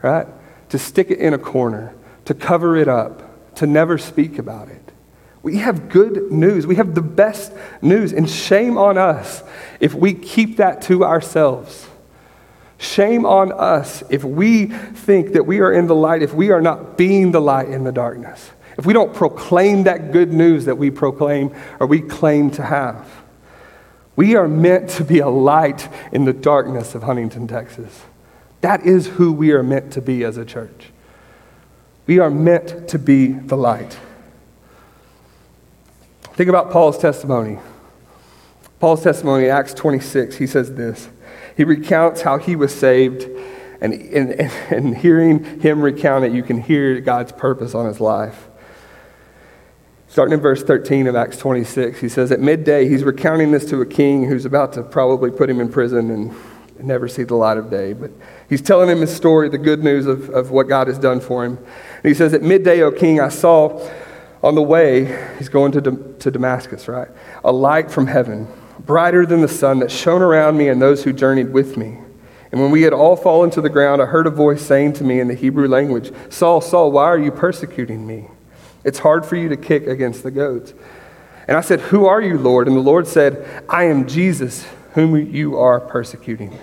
right? 0.00 0.28
To 0.68 0.78
stick 0.78 1.10
it 1.10 1.18
in 1.18 1.34
a 1.34 1.38
corner, 1.38 1.92
to 2.26 2.34
cover 2.34 2.76
it 2.76 2.86
up, 2.86 3.56
to 3.56 3.66
never 3.66 3.98
speak 3.98 4.38
about 4.38 4.68
it. 4.68 4.89
We 5.42 5.58
have 5.58 5.88
good 5.88 6.30
news. 6.30 6.66
We 6.66 6.76
have 6.76 6.94
the 6.94 7.02
best 7.02 7.52
news. 7.80 8.12
And 8.12 8.28
shame 8.28 8.76
on 8.76 8.98
us 8.98 9.42
if 9.78 9.94
we 9.94 10.14
keep 10.14 10.58
that 10.58 10.82
to 10.82 11.04
ourselves. 11.04 11.86
Shame 12.78 13.26
on 13.26 13.52
us 13.52 14.02
if 14.10 14.24
we 14.24 14.66
think 14.66 15.32
that 15.32 15.44
we 15.44 15.60
are 15.60 15.72
in 15.72 15.86
the 15.86 15.94
light, 15.94 16.22
if 16.22 16.32
we 16.32 16.50
are 16.50 16.60
not 16.62 16.96
being 16.96 17.32
the 17.32 17.40
light 17.40 17.68
in 17.68 17.84
the 17.84 17.92
darkness, 17.92 18.50
if 18.78 18.86
we 18.86 18.94
don't 18.94 19.14
proclaim 19.14 19.84
that 19.84 20.12
good 20.12 20.32
news 20.32 20.64
that 20.64 20.78
we 20.78 20.90
proclaim 20.90 21.54
or 21.78 21.86
we 21.86 22.00
claim 22.00 22.50
to 22.52 22.62
have. 22.62 23.06
We 24.16 24.34
are 24.34 24.48
meant 24.48 24.88
to 24.90 25.04
be 25.04 25.18
a 25.18 25.28
light 25.28 25.88
in 26.12 26.24
the 26.24 26.32
darkness 26.32 26.94
of 26.94 27.02
Huntington, 27.02 27.48
Texas. 27.48 28.02
That 28.60 28.84
is 28.84 29.06
who 29.06 29.32
we 29.32 29.52
are 29.52 29.62
meant 29.62 29.92
to 29.94 30.02
be 30.02 30.24
as 30.24 30.36
a 30.36 30.44
church. 30.44 30.90
We 32.06 32.18
are 32.18 32.30
meant 32.30 32.88
to 32.88 32.98
be 32.98 33.28
the 33.28 33.56
light. 33.56 33.98
Think 36.40 36.48
about 36.48 36.70
Paul's 36.70 36.96
testimony. 36.96 37.58
Paul's 38.78 39.02
testimony, 39.02 39.50
Acts 39.50 39.74
26, 39.74 40.38
he 40.38 40.46
says 40.46 40.74
this. 40.74 41.10
He 41.54 41.64
recounts 41.64 42.22
how 42.22 42.38
he 42.38 42.56
was 42.56 42.74
saved, 42.74 43.28
and, 43.82 43.92
and, 43.92 44.40
and 44.70 44.96
hearing 44.96 45.60
him 45.60 45.82
recount 45.82 46.24
it, 46.24 46.32
you 46.32 46.42
can 46.42 46.62
hear 46.62 46.98
God's 47.02 47.32
purpose 47.32 47.74
on 47.74 47.84
his 47.84 48.00
life. 48.00 48.48
Starting 50.08 50.32
in 50.32 50.40
verse 50.40 50.62
13 50.62 51.08
of 51.08 51.14
Acts 51.14 51.36
26, 51.36 52.00
he 52.00 52.08
says, 52.08 52.32
At 52.32 52.40
midday, 52.40 52.88
he's 52.88 53.04
recounting 53.04 53.50
this 53.50 53.66
to 53.66 53.82
a 53.82 53.86
king 53.86 54.26
who's 54.26 54.46
about 54.46 54.72
to 54.72 54.82
probably 54.82 55.30
put 55.30 55.50
him 55.50 55.60
in 55.60 55.70
prison 55.70 56.10
and 56.10 56.34
never 56.82 57.06
see 57.06 57.24
the 57.24 57.34
light 57.34 57.58
of 57.58 57.68
day. 57.68 57.92
But 57.92 58.12
he's 58.48 58.62
telling 58.62 58.88
him 58.88 59.02
his 59.02 59.14
story, 59.14 59.50
the 59.50 59.58
good 59.58 59.84
news 59.84 60.06
of, 60.06 60.30
of 60.30 60.50
what 60.50 60.68
God 60.68 60.86
has 60.86 60.98
done 60.98 61.20
for 61.20 61.44
him. 61.44 61.58
And 61.58 62.04
he 62.04 62.14
says, 62.14 62.32
At 62.32 62.40
midday, 62.40 62.80
O 62.80 62.90
king, 62.90 63.20
I 63.20 63.28
saw 63.28 63.86
on 64.42 64.54
the 64.54 64.62
way, 64.62 65.34
he's 65.38 65.48
going 65.48 65.72
to, 65.72 66.14
to 66.18 66.30
Damascus, 66.30 66.88
right? 66.88 67.08
A 67.44 67.52
light 67.52 67.90
from 67.90 68.06
heaven, 68.06 68.48
brighter 68.78 69.26
than 69.26 69.40
the 69.40 69.48
sun, 69.48 69.80
that 69.80 69.90
shone 69.90 70.22
around 70.22 70.56
me 70.56 70.68
and 70.68 70.80
those 70.80 71.04
who 71.04 71.12
journeyed 71.12 71.52
with 71.52 71.76
me. 71.76 71.98
And 72.52 72.60
when 72.60 72.70
we 72.70 72.82
had 72.82 72.92
all 72.92 73.16
fallen 73.16 73.50
to 73.50 73.60
the 73.60 73.68
ground, 73.68 74.02
I 74.02 74.06
heard 74.06 74.26
a 74.26 74.30
voice 74.30 74.62
saying 74.62 74.94
to 74.94 75.04
me 75.04 75.20
in 75.20 75.28
the 75.28 75.34
Hebrew 75.34 75.68
language, 75.68 76.12
Saul, 76.30 76.60
Saul, 76.60 76.90
why 76.90 77.04
are 77.04 77.18
you 77.18 77.30
persecuting 77.30 78.06
me? 78.06 78.28
It's 78.82 78.98
hard 78.98 79.26
for 79.26 79.36
you 79.36 79.48
to 79.50 79.56
kick 79.56 79.86
against 79.86 80.22
the 80.22 80.30
goads. 80.30 80.74
And 81.46 81.56
I 81.56 81.60
said, 81.60 81.80
Who 81.80 82.06
are 82.06 82.20
you, 82.20 82.38
Lord? 82.38 82.66
And 82.66 82.76
the 82.76 82.80
Lord 82.80 83.06
said, 83.06 83.64
I 83.68 83.84
am 83.84 84.08
Jesus, 84.08 84.66
whom 84.94 85.16
you 85.16 85.58
are 85.58 85.80
persecuting. 85.80 86.58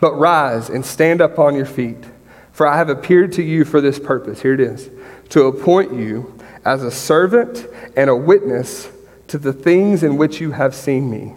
But 0.00 0.14
rise 0.14 0.68
and 0.68 0.84
stand 0.84 1.20
up 1.20 1.38
on 1.38 1.54
your 1.54 1.66
feet, 1.66 2.04
for 2.52 2.66
I 2.66 2.76
have 2.76 2.88
appeared 2.88 3.32
to 3.32 3.42
you 3.42 3.64
for 3.64 3.80
this 3.80 3.98
purpose. 3.98 4.42
Here 4.42 4.54
it 4.54 4.60
is 4.60 4.90
to 5.30 5.44
appoint 5.44 5.92
you 5.92 6.33
as 6.64 6.82
a 6.82 6.90
servant 6.90 7.66
and 7.96 8.08
a 8.08 8.16
witness 8.16 8.90
to 9.28 9.38
the 9.38 9.52
things 9.52 10.02
in 10.02 10.16
which 10.16 10.40
you 10.40 10.52
have 10.52 10.74
seen 10.74 11.10
me, 11.10 11.34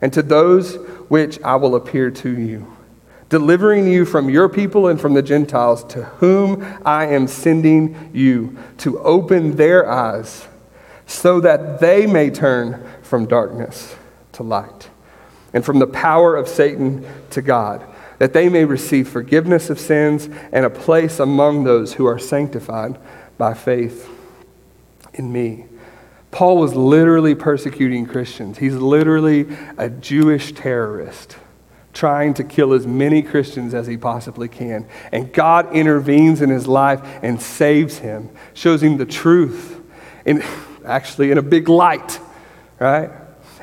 and 0.00 0.12
to 0.12 0.22
those 0.22 0.76
which 1.08 1.40
I 1.42 1.56
will 1.56 1.74
appear 1.74 2.10
to 2.10 2.38
you 2.38 2.78
delivering 3.28 3.86
you 3.86 4.04
from 4.04 4.30
your 4.30 4.48
people 4.48 4.88
and 4.88 5.00
from 5.00 5.14
the 5.14 5.22
Gentiles 5.22 5.84
to 5.84 6.04
whom 6.04 6.64
I 6.84 7.06
am 7.06 7.26
sending 7.26 8.10
you 8.12 8.56
to 8.78 8.98
open 9.00 9.56
their 9.56 9.90
eyes 9.90 10.48
so 11.06 11.40
that 11.40 11.80
they 11.80 12.06
may 12.06 12.30
turn 12.30 12.86
from 13.02 13.26
darkness 13.26 13.96
to 14.32 14.42
light 14.42 14.90
and 15.52 15.64
from 15.64 15.78
the 15.78 15.86
power 15.86 16.36
of 16.36 16.48
Satan 16.48 17.06
to 17.30 17.42
God, 17.42 17.84
that 18.18 18.32
they 18.32 18.48
may 18.48 18.64
receive 18.64 19.08
forgiveness 19.08 19.70
of 19.70 19.80
sins 19.80 20.28
and 20.52 20.64
a 20.64 20.70
place 20.70 21.18
among 21.18 21.64
those 21.64 21.94
who 21.94 22.06
are 22.06 22.18
sanctified 22.18 22.98
by 23.38 23.54
faith 23.54 24.08
in 25.18 25.32
me. 25.32 25.66
Paul 26.30 26.58
was 26.58 26.74
literally 26.74 27.34
persecuting 27.34 28.06
Christians. 28.06 28.58
He's 28.58 28.74
literally 28.74 29.46
a 29.76 29.88
Jewish 29.88 30.52
terrorist 30.52 31.36
trying 31.94 32.34
to 32.34 32.44
kill 32.44 32.74
as 32.74 32.86
many 32.86 33.22
Christians 33.22 33.74
as 33.74 33.86
he 33.86 33.96
possibly 33.96 34.46
can. 34.46 34.86
And 35.10 35.32
God 35.32 35.74
intervenes 35.74 36.42
in 36.42 36.50
his 36.50 36.68
life 36.68 37.00
and 37.22 37.40
saves 37.40 37.98
him, 37.98 38.30
shows 38.54 38.82
him 38.82 38.98
the 38.98 39.06
truth, 39.06 39.80
in, 40.24 40.44
actually 40.84 41.30
in 41.32 41.38
a 41.38 41.42
big 41.42 41.68
light, 41.68 42.20
right? 42.78 43.10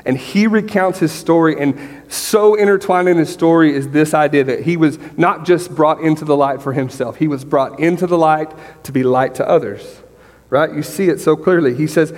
And 0.04 0.18
he 0.18 0.46
recounts 0.46 0.98
his 0.98 1.12
story, 1.12 1.58
and 1.58 2.02
so 2.12 2.54
intertwined 2.54 3.08
in 3.08 3.16
his 3.16 3.32
story 3.32 3.74
is 3.74 3.88
this 3.88 4.12
idea 4.12 4.44
that 4.44 4.62
he 4.62 4.76
was 4.76 4.98
not 5.16 5.46
just 5.46 5.74
brought 5.74 6.00
into 6.00 6.24
the 6.24 6.36
light 6.36 6.60
for 6.60 6.72
himself, 6.72 7.16
he 7.16 7.28
was 7.28 7.44
brought 7.44 7.80
into 7.80 8.06
the 8.06 8.18
light 8.18 8.52
to 8.84 8.92
be 8.92 9.02
light 9.02 9.34
to 9.36 9.48
others, 9.48 10.02
right? 10.56 10.74
You 10.74 10.82
see 10.82 11.08
it 11.08 11.20
so 11.20 11.36
clearly. 11.36 11.74
He 11.74 11.86
says, 11.86 12.12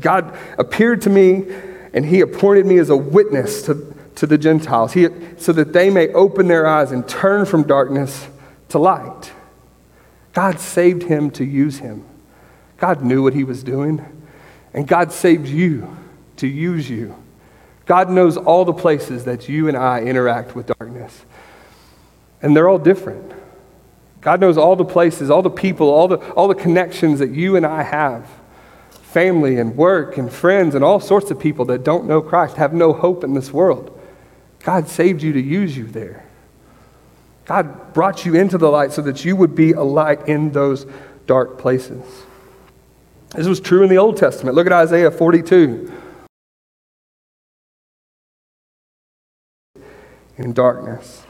God 0.00 0.36
appeared 0.58 1.00
to 1.02 1.10
me, 1.10 1.44
and 1.92 2.04
he 2.04 2.20
appointed 2.20 2.66
me 2.66 2.78
as 2.78 2.90
a 2.90 2.96
witness 2.96 3.62
to 3.62 3.94
to 4.16 4.26
the 4.26 4.38
Gentiles, 4.38 4.92
he, 4.92 5.08
so 5.38 5.52
that 5.52 5.72
they 5.72 5.90
may 5.90 6.08
open 6.12 6.46
their 6.46 6.66
eyes 6.66 6.92
and 6.92 7.06
turn 7.08 7.44
from 7.44 7.64
darkness 7.64 8.28
to 8.68 8.78
light. 8.78 9.32
God 10.32 10.60
saved 10.60 11.04
him 11.04 11.30
to 11.32 11.44
use 11.44 11.78
him. 11.78 12.04
God 12.76 13.02
knew 13.02 13.22
what 13.22 13.34
he 13.34 13.44
was 13.44 13.62
doing, 13.62 14.04
and 14.72 14.86
God 14.86 15.12
saved 15.12 15.48
you 15.48 15.96
to 16.36 16.46
use 16.46 16.88
you. 16.88 17.14
God 17.86 18.08
knows 18.10 18.36
all 18.36 18.64
the 18.64 18.72
places 18.72 19.24
that 19.24 19.48
you 19.48 19.68
and 19.68 19.76
I 19.76 20.00
interact 20.00 20.54
with 20.54 20.66
darkness, 20.66 21.24
and 22.40 22.56
they're 22.56 22.68
all 22.68 22.78
different. 22.78 23.32
God 24.24 24.40
knows 24.40 24.56
all 24.56 24.74
the 24.74 24.86
places, 24.86 25.30
all 25.30 25.42
the 25.42 25.50
people, 25.50 25.90
all 25.90 26.08
the, 26.08 26.16
all 26.32 26.48
the 26.48 26.54
connections 26.54 27.18
that 27.18 27.30
you 27.30 27.56
and 27.56 27.64
I 27.64 27.82
have 27.82 28.26
family 29.14 29.58
and 29.58 29.76
work 29.76 30.16
and 30.16 30.32
friends 30.32 30.74
and 30.74 30.82
all 30.82 30.98
sorts 30.98 31.30
of 31.30 31.38
people 31.38 31.66
that 31.66 31.84
don't 31.84 32.06
know 32.06 32.20
Christ, 32.20 32.56
have 32.56 32.72
no 32.72 32.92
hope 32.92 33.22
in 33.22 33.34
this 33.34 33.52
world. 33.52 33.96
God 34.60 34.88
saved 34.88 35.22
you 35.22 35.32
to 35.34 35.40
use 35.40 35.76
you 35.76 35.84
there. 35.86 36.24
God 37.44 37.92
brought 37.92 38.24
you 38.24 38.34
into 38.34 38.56
the 38.56 38.70
light 38.70 38.92
so 38.92 39.02
that 39.02 39.24
you 39.24 39.36
would 39.36 39.54
be 39.54 39.72
a 39.72 39.82
light 39.82 40.26
in 40.26 40.52
those 40.52 40.86
dark 41.26 41.58
places. 41.58 42.02
This 43.34 43.46
was 43.46 43.60
true 43.60 43.82
in 43.82 43.90
the 43.90 43.98
Old 43.98 44.16
Testament. 44.16 44.56
Look 44.56 44.66
at 44.66 44.72
Isaiah 44.72 45.10
42. 45.10 45.92
In 50.38 50.52
darkness. 50.54 51.24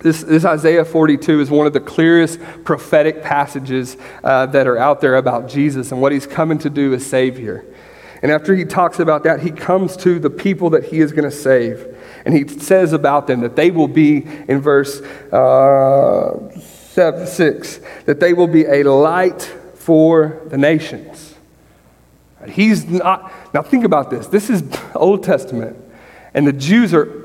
This, 0.00 0.22
this 0.22 0.44
Isaiah 0.46 0.84
42 0.84 1.40
is 1.40 1.50
one 1.50 1.66
of 1.66 1.74
the 1.74 1.80
clearest 1.80 2.40
prophetic 2.64 3.22
passages 3.22 3.96
uh, 4.24 4.46
that 4.46 4.66
are 4.66 4.78
out 4.78 5.00
there 5.00 5.16
about 5.16 5.48
Jesus 5.48 5.92
and 5.92 6.00
what 6.00 6.12
he's 6.12 6.26
coming 6.26 6.58
to 6.58 6.70
do 6.70 6.94
as 6.94 7.04
Savior. 7.04 7.64
And 8.22 8.30
after 8.30 8.54
he 8.54 8.64
talks 8.64 8.98
about 8.98 9.24
that, 9.24 9.40
he 9.40 9.50
comes 9.50 9.96
to 9.98 10.18
the 10.18 10.30
people 10.30 10.70
that 10.70 10.84
he 10.84 11.00
is 11.00 11.12
going 11.12 11.28
to 11.28 11.34
save. 11.34 11.96
And 12.24 12.34
he 12.34 12.46
says 12.48 12.92
about 12.92 13.26
them 13.26 13.40
that 13.40 13.56
they 13.56 13.70
will 13.70 13.88
be, 13.88 14.26
in 14.48 14.60
verse 14.60 15.00
uh, 15.32 16.50
seven, 16.58 17.26
6, 17.26 17.80
that 18.06 18.20
they 18.20 18.32
will 18.32 18.46
be 18.46 18.64
a 18.64 18.82
light 18.82 19.42
for 19.74 20.42
the 20.46 20.58
nations. 20.58 21.34
He's 22.48 22.86
not, 22.86 23.32
now 23.54 23.62
think 23.62 23.84
about 23.84 24.10
this. 24.10 24.26
This 24.26 24.48
is 24.48 24.62
Old 24.94 25.22
Testament. 25.22 25.76
And 26.32 26.46
the 26.46 26.52
Jews 26.52 26.94
are, 26.94 27.19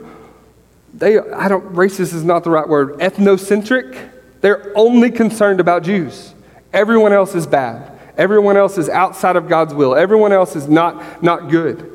they, 0.97 1.19
I 1.19 1.47
don't, 1.47 1.73
racist 1.73 2.13
is 2.13 2.23
not 2.23 2.43
the 2.43 2.49
right 2.49 2.67
word, 2.67 2.99
ethnocentric. 2.99 4.11
They're 4.41 4.71
only 4.75 5.11
concerned 5.11 5.59
about 5.59 5.83
Jews. 5.83 6.33
Everyone 6.71 7.13
else 7.13 7.35
is 7.35 7.45
bad. 7.45 7.91
Everyone 8.17 8.55
else 8.55 8.77
is 8.77 8.87
outside 8.87 9.35
of 9.35 9.49
God's 9.49 9.73
will. 9.73 9.95
Everyone 9.95 10.31
else 10.31 10.55
is 10.55 10.67
not, 10.67 11.21
not 11.21 11.49
good. 11.49 11.91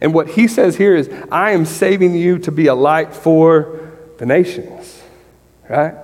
And 0.00 0.14
what 0.14 0.28
he 0.28 0.46
says 0.46 0.76
here 0.76 0.94
is, 0.94 1.10
I 1.32 1.50
am 1.50 1.64
saving 1.64 2.14
you 2.14 2.38
to 2.40 2.52
be 2.52 2.68
a 2.68 2.74
light 2.74 3.12
for 3.12 3.90
the 4.18 4.26
nations, 4.26 5.02
right? 5.68 5.94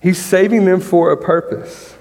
He's 0.00 0.22
saving 0.22 0.64
them 0.64 0.80
for 0.80 1.12
a 1.12 1.16
purpose. 1.16 1.94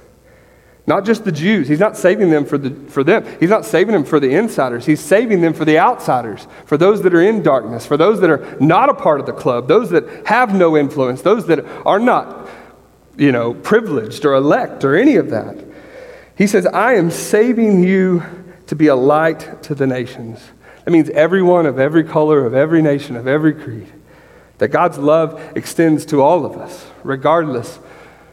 Not 0.91 1.05
just 1.05 1.23
the 1.23 1.31
Jews. 1.31 1.69
He's 1.69 1.79
not 1.79 1.95
saving 1.95 2.31
them 2.31 2.43
for, 2.43 2.57
the, 2.57 2.71
for 2.91 3.01
them. 3.01 3.25
He's 3.39 3.49
not 3.49 3.63
saving 3.63 3.93
them 3.93 4.03
for 4.03 4.19
the 4.19 4.35
insiders. 4.35 4.85
He's 4.85 4.99
saving 4.99 5.39
them 5.39 5.53
for 5.53 5.63
the 5.63 5.79
outsiders, 5.79 6.47
for 6.65 6.75
those 6.75 7.01
that 7.03 7.13
are 7.13 7.21
in 7.21 7.41
darkness, 7.41 7.85
for 7.85 7.95
those 7.95 8.19
that 8.19 8.29
are 8.29 8.57
not 8.59 8.89
a 8.89 8.93
part 8.93 9.21
of 9.21 9.25
the 9.25 9.31
club, 9.31 9.69
those 9.69 9.91
that 9.91 10.27
have 10.27 10.53
no 10.53 10.75
influence, 10.75 11.21
those 11.21 11.47
that 11.47 11.63
are 11.85 11.97
not, 11.97 12.49
you 13.15 13.31
know, 13.31 13.53
privileged 13.53 14.25
or 14.25 14.33
elect 14.33 14.83
or 14.83 14.97
any 14.97 15.15
of 15.15 15.29
that. 15.29 15.63
He 16.37 16.45
says, 16.45 16.65
I 16.65 16.95
am 16.95 17.09
saving 17.09 17.85
you 17.85 18.23
to 18.67 18.75
be 18.75 18.87
a 18.87 18.95
light 18.95 19.63
to 19.63 19.73
the 19.73 19.87
nations. 19.87 20.45
That 20.83 20.91
means 20.91 21.09
everyone 21.11 21.67
of 21.67 21.79
every 21.79 22.03
color, 22.03 22.45
of 22.45 22.53
every 22.53 22.81
nation, 22.81 23.15
of 23.15 23.29
every 23.29 23.53
creed. 23.53 23.87
That 24.57 24.67
God's 24.67 24.97
love 24.97 25.41
extends 25.55 26.05
to 26.07 26.21
all 26.21 26.45
of 26.45 26.57
us, 26.57 26.85
regardless 27.05 27.79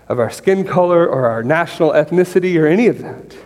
of 0.08 0.18
our 0.18 0.30
skin 0.30 0.64
color 0.64 1.06
or 1.06 1.26
our 1.26 1.42
national 1.42 1.90
ethnicity 1.92 2.58
or 2.60 2.66
any 2.66 2.86
of 2.86 2.98
that. 2.98 3.36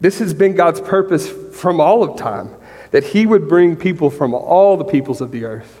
This 0.00 0.18
has 0.18 0.34
been 0.34 0.54
God's 0.54 0.80
purpose 0.80 1.28
from 1.28 1.80
all 1.80 2.02
of 2.02 2.18
time 2.18 2.54
that 2.90 3.04
He 3.04 3.26
would 3.26 3.48
bring 3.48 3.76
people 3.76 4.10
from 4.10 4.34
all 4.34 4.76
the 4.76 4.84
peoples 4.84 5.20
of 5.20 5.30
the 5.30 5.44
earth 5.44 5.80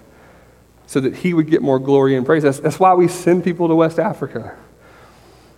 so 0.86 1.00
that 1.00 1.16
He 1.16 1.34
would 1.34 1.50
get 1.50 1.62
more 1.62 1.78
glory 1.78 2.16
and 2.16 2.24
praise. 2.24 2.42
That's, 2.42 2.60
that's 2.60 2.80
why 2.80 2.94
we 2.94 3.08
send 3.08 3.44
people 3.44 3.68
to 3.68 3.74
West 3.74 3.98
Africa. 3.98 4.56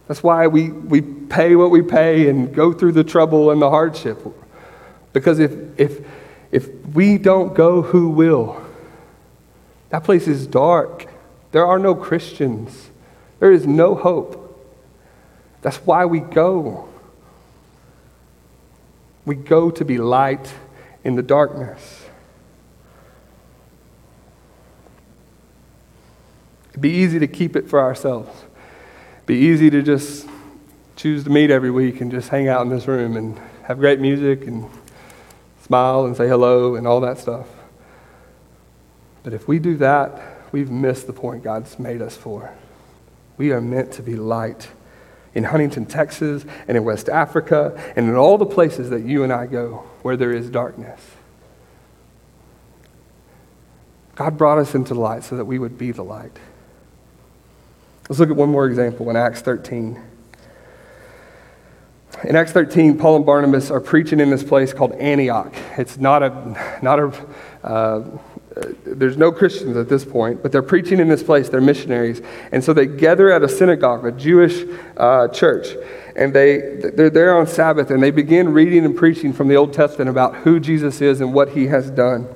That's 0.08 0.22
why 0.22 0.46
we, 0.46 0.70
we 0.70 1.02
pay 1.02 1.54
what 1.54 1.70
we 1.70 1.82
pay 1.82 2.28
and 2.28 2.52
go 2.52 2.72
through 2.72 2.92
the 2.92 3.04
trouble 3.04 3.50
and 3.50 3.60
the 3.60 3.70
hardship. 3.70 4.18
Because 5.12 5.38
if, 5.38 5.52
if, 5.78 6.06
if 6.50 6.68
we 6.94 7.18
don't 7.18 7.54
go, 7.54 7.82
who 7.82 8.08
will? 8.08 8.64
That 9.90 10.04
place 10.04 10.26
is 10.26 10.46
dark. 10.46 11.06
There 11.52 11.66
are 11.66 11.78
no 11.78 11.94
Christians. 11.94 12.87
There 13.40 13.52
is 13.52 13.66
no 13.66 13.94
hope. 13.94 14.44
That's 15.62 15.76
why 15.78 16.04
we 16.04 16.20
go. 16.20 16.88
We 19.24 19.34
go 19.34 19.70
to 19.70 19.84
be 19.84 19.98
light 19.98 20.52
in 21.04 21.14
the 21.14 21.22
darkness. 21.22 22.06
It'd 26.70 26.80
be 26.80 26.90
easy 26.90 27.18
to 27.18 27.26
keep 27.26 27.56
it 27.56 27.68
for 27.68 27.80
ourselves. 27.80 28.30
It'd 29.16 29.26
be 29.26 29.36
easy 29.36 29.68
to 29.70 29.82
just 29.82 30.28
choose 30.96 31.24
to 31.24 31.30
meet 31.30 31.50
every 31.50 31.70
week 31.70 32.00
and 32.00 32.10
just 32.10 32.28
hang 32.28 32.48
out 32.48 32.62
in 32.62 32.68
this 32.68 32.86
room 32.88 33.16
and 33.16 33.38
have 33.64 33.78
great 33.78 34.00
music 34.00 34.46
and 34.46 34.68
smile 35.62 36.06
and 36.06 36.16
say 36.16 36.26
hello 36.26 36.74
and 36.74 36.86
all 36.86 37.00
that 37.00 37.18
stuff. 37.18 37.46
But 39.22 39.34
if 39.34 39.46
we 39.46 39.58
do 39.58 39.76
that, 39.76 40.20
we've 40.52 40.70
missed 40.70 41.06
the 41.06 41.12
point 41.12 41.44
God's 41.44 41.78
made 41.78 42.00
us 42.00 42.16
for. 42.16 42.52
We 43.38 43.52
are 43.52 43.60
meant 43.60 43.92
to 43.92 44.02
be 44.02 44.16
light 44.16 44.68
in 45.34 45.44
Huntington, 45.44 45.86
Texas, 45.86 46.44
and 46.66 46.76
in 46.76 46.84
West 46.84 47.08
Africa, 47.08 47.80
and 47.96 48.08
in 48.08 48.16
all 48.16 48.36
the 48.36 48.46
places 48.46 48.90
that 48.90 49.04
you 49.04 49.22
and 49.22 49.32
I 49.32 49.46
go 49.46 49.84
where 50.02 50.16
there 50.16 50.32
is 50.32 50.50
darkness. 50.50 51.00
God 54.16 54.36
brought 54.36 54.58
us 54.58 54.74
into 54.74 54.94
light 54.94 55.22
so 55.22 55.36
that 55.36 55.44
we 55.44 55.60
would 55.60 55.78
be 55.78 55.92
the 55.92 56.02
light. 56.02 56.36
Let's 58.08 58.18
look 58.18 58.30
at 58.30 58.36
one 58.36 58.48
more 58.48 58.66
example 58.66 59.08
in 59.10 59.16
Acts 59.16 59.42
13. 59.42 60.02
In 62.24 62.34
Acts 62.34 62.50
13, 62.50 62.98
Paul 62.98 63.16
and 63.16 63.26
Barnabas 63.26 63.70
are 63.70 63.80
preaching 63.80 64.18
in 64.18 64.30
this 64.30 64.42
place 64.42 64.72
called 64.72 64.92
Antioch. 64.92 65.54
It's 65.76 65.98
not 65.98 66.24
a, 66.24 66.78
not 66.82 66.98
a, 66.98 67.26
uh, 67.62 68.18
there's 68.84 69.16
no 69.16 69.30
Christians 69.30 69.76
at 69.76 69.88
this 69.88 70.04
point, 70.04 70.42
but 70.42 70.52
they're 70.52 70.62
preaching 70.62 71.00
in 71.00 71.08
this 71.08 71.22
place. 71.22 71.48
They're 71.48 71.60
missionaries. 71.60 72.20
And 72.52 72.62
so 72.62 72.72
they 72.72 72.86
gather 72.86 73.30
at 73.30 73.42
a 73.42 73.48
synagogue, 73.48 74.04
a 74.04 74.12
Jewish 74.12 74.64
uh, 74.96 75.28
church. 75.28 75.68
And 76.16 76.34
they, 76.34 76.80
they're 76.94 77.10
there 77.10 77.36
on 77.36 77.46
Sabbath 77.46 77.90
and 77.90 78.02
they 78.02 78.10
begin 78.10 78.52
reading 78.52 78.84
and 78.84 78.96
preaching 78.96 79.32
from 79.32 79.48
the 79.48 79.56
Old 79.56 79.72
Testament 79.72 80.10
about 80.10 80.36
who 80.36 80.58
Jesus 80.58 81.00
is 81.00 81.20
and 81.20 81.32
what 81.32 81.50
he 81.50 81.66
has 81.66 81.90
done. 81.90 82.26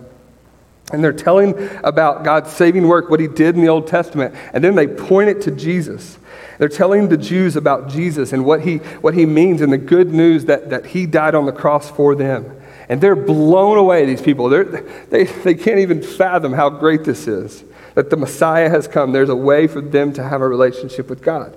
And 0.92 1.02
they're 1.02 1.12
telling 1.12 1.54
about 1.82 2.22
God's 2.22 2.52
saving 2.52 2.86
work, 2.86 3.10
what 3.10 3.18
he 3.18 3.28
did 3.28 3.54
in 3.56 3.62
the 3.62 3.68
Old 3.68 3.86
Testament. 3.86 4.34
And 4.52 4.62
then 4.62 4.74
they 4.74 4.86
point 4.86 5.30
it 5.30 5.42
to 5.42 5.50
Jesus. 5.50 6.18
They're 6.58 6.68
telling 6.68 7.08
the 7.08 7.16
Jews 7.16 7.56
about 7.56 7.88
Jesus 7.88 8.32
and 8.32 8.44
what 8.44 8.60
he, 8.60 8.76
what 8.76 9.14
he 9.14 9.26
means 9.26 9.62
and 9.62 9.72
the 9.72 9.78
good 9.78 10.12
news 10.12 10.44
that, 10.44 10.70
that 10.70 10.86
he 10.86 11.06
died 11.06 11.34
on 11.34 11.46
the 11.46 11.52
cross 11.52 11.90
for 11.90 12.14
them. 12.14 12.61
And 12.88 13.00
they're 13.00 13.16
blown 13.16 13.78
away, 13.78 14.06
these 14.06 14.22
people. 14.22 14.48
They're, 14.48 14.64
they, 14.64 15.24
they 15.24 15.54
can't 15.54 15.78
even 15.78 16.02
fathom 16.02 16.52
how 16.52 16.70
great 16.70 17.04
this 17.04 17.28
is 17.28 17.64
that 17.94 18.10
the 18.10 18.16
Messiah 18.16 18.70
has 18.70 18.88
come. 18.88 19.12
There's 19.12 19.28
a 19.28 19.36
way 19.36 19.66
for 19.66 19.80
them 19.80 20.12
to 20.14 20.22
have 20.22 20.40
a 20.40 20.48
relationship 20.48 21.10
with 21.10 21.22
God. 21.22 21.56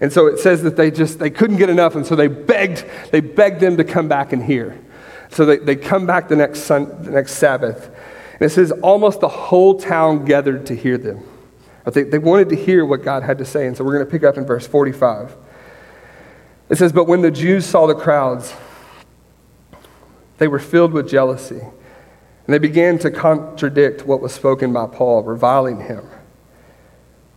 And 0.00 0.12
so 0.12 0.26
it 0.26 0.38
says 0.38 0.62
that 0.64 0.76
they 0.76 0.90
just 0.90 1.18
they 1.18 1.30
couldn't 1.30 1.56
get 1.56 1.70
enough, 1.70 1.94
and 1.94 2.04
so 2.04 2.16
they 2.16 2.26
begged, 2.26 2.84
they 3.10 3.20
begged 3.20 3.60
them 3.60 3.76
to 3.76 3.84
come 3.84 4.08
back 4.08 4.32
and 4.32 4.42
hear. 4.42 4.78
So 5.30 5.46
they, 5.46 5.58
they 5.58 5.76
come 5.76 6.06
back 6.06 6.28
the 6.28 6.36
next, 6.36 6.60
sun, 6.60 7.02
the 7.02 7.10
next 7.10 7.32
Sabbath. 7.32 7.86
And 8.34 8.42
it 8.42 8.50
says 8.50 8.70
almost 8.70 9.20
the 9.20 9.28
whole 9.28 9.78
town 9.78 10.24
gathered 10.24 10.66
to 10.66 10.76
hear 10.76 10.98
them. 10.98 11.24
They, 11.86 12.02
they 12.02 12.18
wanted 12.18 12.48
to 12.50 12.56
hear 12.56 12.84
what 12.84 13.02
God 13.02 13.22
had 13.22 13.38
to 13.38 13.44
say. 13.44 13.66
And 13.66 13.76
so 13.76 13.84
we're 13.84 13.94
going 13.94 14.04
to 14.04 14.10
pick 14.10 14.24
up 14.24 14.36
in 14.36 14.44
verse 14.44 14.66
45. 14.66 15.36
It 16.70 16.76
says, 16.76 16.92
But 16.92 17.06
when 17.06 17.20
the 17.20 17.30
Jews 17.30 17.66
saw 17.66 17.86
the 17.86 17.94
crowds, 17.94 18.54
they 20.38 20.48
were 20.48 20.58
filled 20.58 20.92
with 20.92 21.08
jealousy, 21.08 21.60
and 21.60 22.54
they 22.54 22.58
began 22.58 22.98
to 22.98 23.10
contradict 23.10 24.06
what 24.06 24.20
was 24.20 24.32
spoken 24.32 24.72
by 24.72 24.86
Paul, 24.86 25.22
reviling 25.22 25.80
him. 25.80 26.08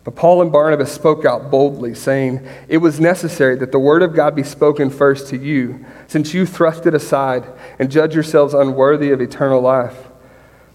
But 0.07 0.15
Paul 0.15 0.41
and 0.41 0.51
Barnabas 0.53 0.89
spoke 0.89 1.25
out 1.25 1.51
boldly, 1.51 1.93
saying, 1.93 2.47
It 2.69 2.77
was 2.77 2.97
necessary 2.97 3.57
that 3.57 3.73
the 3.73 3.79
word 3.79 4.01
of 4.01 4.15
God 4.15 4.35
be 4.35 4.43
spoken 4.43 4.89
first 4.89 5.27
to 5.31 5.37
you, 5.37 5.85
since 6.07 6.33
you 6.33 6.45
thrust 6.45 6.85
it 6.85 6.93
aside 6.93 7.43
and 7.77 7.91
judge 7.91 8.13
yourselves 8.15 8.53
unworthy 8.53 9.11
of 9.11 9.19
eternal 9.19 9.59
life. 9.59 10.07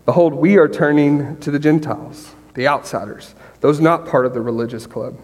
Behold, 0.05 0.35
we 0.35 0.59
are 0.59 0.69
turning 0.69 1.39
to 1.39 1.51
the 1.51 1.59
Gentiles, 1.59 2.35
the 2.53 2.69
outsiders, 2.69 3.35
those 3.61 3.81
not 3.81 4.07
part 4.07 4.27
of 4.27 4.35
the 4.35 4.43
religious 4.43 4.87
club. 4.87 5.17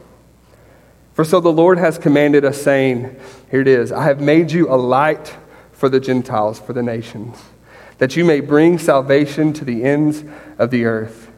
For 1.12 1.22
so 1.22 1.38
the 1.38 1.52
Lord 1.52 1.76
has 1.76 1.98
commanded 1.98 2.46
us, 2.46 2.62
saying, 2.62 3.14
Here 3.50 3.60
it 3.60 3.68
is, 3.68 3.92
I 3.92 4.04
have 4.04 4.22
made 4.22 4.52
you 4.52 4.72
a 4.72 4.76
light 4.76 5.36
for 5.78 5.88
the 5.88 6.00
Gentiles, 6.00 6.58
for 6.58 6.72
the 6.72 6.82
nations, 6.82 7.40
that 7.98 8.16
you 8.16 8.24
may 8.24 8.40
bring 8.40 8.78
salvation 8.78 9.52
to 9.52 9.64
the 9.64 9.84
ends 9.84 10.24
of 10.58 10.72
the 10.72 10.84
earth. 10.84 11.30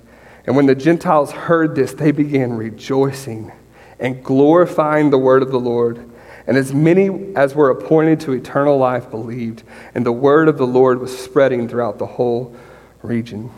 And 0.47 0.57
when 0.57 0.65
the 0.65 0.75
Gentiles 0.75 1.31
heard 1.31 1.75
this, 1.75 1.93
they 1.93 2.11
began 2.11 2.55
rejoicing 2.55 3.53
and 3.99 4.25
glorifying 4.25 5.11
the 5.11 5.19
word 5.19 5.43
of 5.43 5.51
the 5.51 5.61
Lord. 5.61 6.11
And 6.47 6.57
as 6.57 6.73
many 6.73 7.35
as 7.37 7.55
were 7.55 7.69
appointed 7.69 8.19
to 8.21 8.33
eternal 8.33 8.79
life 8.79 9.11
believed, 9.11 9.63
and 9.95 10.07
the 10.07 10.13
word 10.13 10.49
of 10.49 10.57
the 10.57 10.67
Lord 10.67 11.01
was 11.01 11.17
spreading 11.17 11.69
throughout 11.69 11.99
the 11.99 12.07
whole 12.07 12.57
region. 13.03 13.51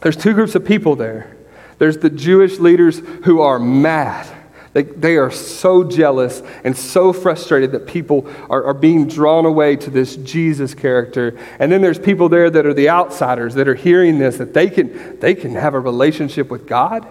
There's 0.00 0.16
two 0.16 0.34
groups 0.34 0.56
of 0.56 0.64
people 0.64 0.96
there. 0.96 1.36
There's 1.78 1.98
the 1.98 2.10
Jewish 2.10 2.58
leaders 2.58 2.98
who 3.24 3.40
are 3.42 3.60
mad 3.60 4.26
they, 4.72 4.82
they 4.82 5.16
are 5.16 5.30
so 5.30 5.82
jealous 5.84 6.42
and 6.62 6.76
so 6.76 7.12
frustrated 7.12 7.72
that 7.72 7.86
people 7.86 8.28
are, 8.50 8.64
are 8.64 8.74
being 8.74 9.08
drawn 9.08 9.46
away 9.46 9.76
to 9.76 9.90
this 9.90 10.16
Jesus 10.16 10.74
character. 10.74 11.38
And 11.58 11.72
then 11.72 11.80
there's 11.80 11.98
people 11.98 12.28
there 12.28 12.50
that 12.50 12.66
are 12.66 12.74
the 12.74 12.90
outsiders 12.90 13.54
that 13.54 13.66
are 13.66 13.74
hearing 13.74 14.18
this, 14.18 14.36
that 14.36 14.54
they 14.54 14.68
can, 14.68 15.18
they 15.20 15.34
can 15.34 15.54
have 15.54 15.74
a 15.74 15.80
relationship 15.80 16.50
with 16.50 16.66
God. 16.66 17.06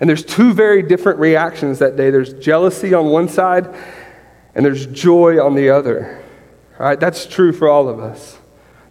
And 0.00 0.08
there's 0.08 0.24
two 0.24 0.52
very 0.52 0.82
different 0.82 1.18
reactions 1.18 1.80
that 1.80 1.96
day 1.96 2.10
there's 2.10 2.32
jealousy 2.34 2.94
on 2.94 3.06
one 3.06 3.28
side, 3.28 3.74
and 4.54 4.64
there's 4.64 4.86
joy 4.86 5.44
on 5.44 5.54
the 5.54 5.70
other. 5.70 6.24
All 6.78 6.86
right, 6.86 7.00
that's 7.00 7.26
true 7.26 7.52
for 7.52 7.68
all 7.68 7.88
of 7.88 7.98
us. 7.98 8.38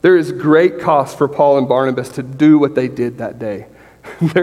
There 0.02 0.17
is 0.17 0.32
great 0.32 0.80
cost 0.80 1.17
for 1.17 1.28
Paul 1.28 1.58
and 1.58 1.67
Barnabas 1.67 2.10
to 2.10 2.23
do 2.23 2.60
what 2.60 2.76
they 2.76 2.89
did 2.89 3.19
that 3.19 3.39
day. 3.39 3.67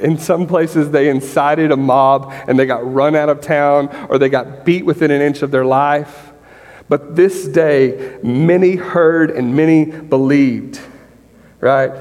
in 0.00 0.18
some 0.18 0.46
places, 0.46 0.90
they 0.90 1.08
incited 1.08 1.72
a 1.72 1.76
mob 1.76 2.32
and 2.48 2.58
they 2.58 2.66
got 2.66 2.92
run 2.92 3.16
out 3.16 3.28
of 3.28 3.40
town 3.40 3.88
or 4.08 4.18
they 4.18 4.28
got 4.28 4.64
beat 4.64 4.84
within 4.84 5.10
an 5.10 5.22
inch 5.22 5.42
of 5.42 5.50
their 5.50 5.64
life. 5.64 6.32
But 6.88 7.16
this 7.16 7.46
day, 7.46 8.18
many 8.22 8.76
heard 8.76 9.30
and 9.30 9.56
many 9.56 9.84
believed, 9.84 10.80
right? 11.60 11.92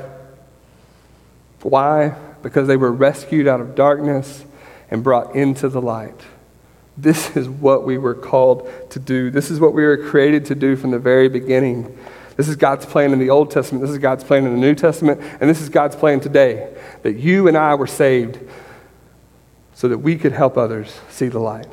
Why? 1.61 2.15
Because 2.43 2.67
they 2.67 2.77
were 2.77 2.91
rescued 2.91 3.47
out 3.47 3.59
of 3.59 3.73
darkness 3.73 4.45
and 4.91 5.03
brought 5.03 5.35
into 5.35 5.69
the 5.69 5.81
light. 5.81 6.21
This 6.97 7.35
is 7.35 7.49
what 7.49 7.85
we 7.85 7.97
were 7.97 8.13
called 8.13 8.69
to 8.91 8.99
do. 8.99 9.29
This 9.29 9.51
is 9.51 9.59
what 9.59 9.73
we 9.73 9.83
were 9.83 9.97
created 9.97 10.45
to 10.45 10.55
do 10.55 10.75
from 10.75 10.91
the 10.91 10.99
very 10.99 11.27
beginning. 11.27 11.97
This 12.37 12.49
is 12.49 12.55
God's 12.55 12.85
plan 12.85 13.13
in 13.13 13.19
the 13.19 13.29
Old 13.29 13.51
Testament. 13.51 13.81
This 13.81 13.91
is 13.91 13.97
God's 13.97 14.23
plan 14.23 14.45
in 14.45 14.53
the 14.53 14.59
New 14.59 14.75
Testament. 14.75 15.21
And 15.39 15.49
this 15.49 15.61
is 15.61 15.69
God's 15.69 15.95
plan 15.95 16.19
today 16.19 16.73
that 17.03 17.13
you 17.13 17.47
and 17.47 17.57
I 17.57 17.75
were 17.75 17.87
saved 17.87 18.39
so 19.73 19.87
that 19.87 19.99
we 19.99 20.17
could 20.17 20.31
help 20.31 20.57
others 20.57 20.99
see 21.09 21.27
the 21.27 21.39
light. 21.39 21.67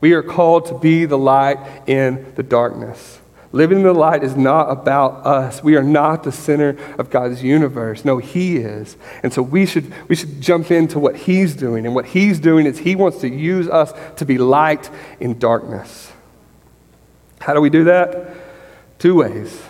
We 0.00 0.12
are 0.12 0.22
called 0.22 0.66
to 0.66 0.78
be 0.78 1.04
the 1.04 1.18
light 1.18 1.58
in 1.88 2.32
the 2.36 2.42
darkness. 2.42 3.20
Living 3.50 3.78
in 3.78 3.84
the 3.84 3.94
light 3.94 4.22
is 4.22 4.36
not 4.36 4.70
about 4.70 5.26
us. 5.26 5.64
We 5.64 5.76
are 5.76 5.82
not 5.82 6.22
the 6.22 6.32
center 6.32 6.76
of 6.98 7.08
God's 7.08 7.42
universe. 7.42 8.04
No, 8.04 8.18
He 8.18 8.58
is. 8.58 8.96
And 9.22 9.32
so 9.32 9.40
we 9.40 9.64
should, 9.64 9.92
we 10.08 10.14
should 10.14 10.40
jump 10.40 10.70
into 10.70 10.98
what 10.98 11.16
He's 11.16 11.56
doing. 11.56 11.86
And 11.86 11.94
what 11.94 12.06
He's 12.06 12.38
doing 12.38 12.66
is 12.66 12.78
He 12.78 12.94
wants 12.94 13.20
to 13.22 13.28
use 13.28 13.66
us 13.68 13.92
to 14.16 14.26
be 14.26 14.36
light 14.36 14.90
in 15.18 15.38
darkness. 15.38 16.12
How 17.40 17.54
do 17.54 17.60
we 17.60 17.70
do 17.70 17.84
that? 17.84 18.34
Two 18.98 19.14
ways. 19.14 19.62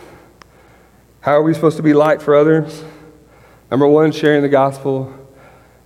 How 1.20 1.32
are 1.32 1.42
we 1.42 1.52
supposed 1.52 1.76
to 1.78 1.82
be 1.82 1.94
light 1.94 2.22
for 2.22 2.36
others? 2.36 2.84
Number 3.72 3.88
one, 3.88 4.12
sharing 4.12 4.42
the 4.42 4.48
gospel. 4.48 5.12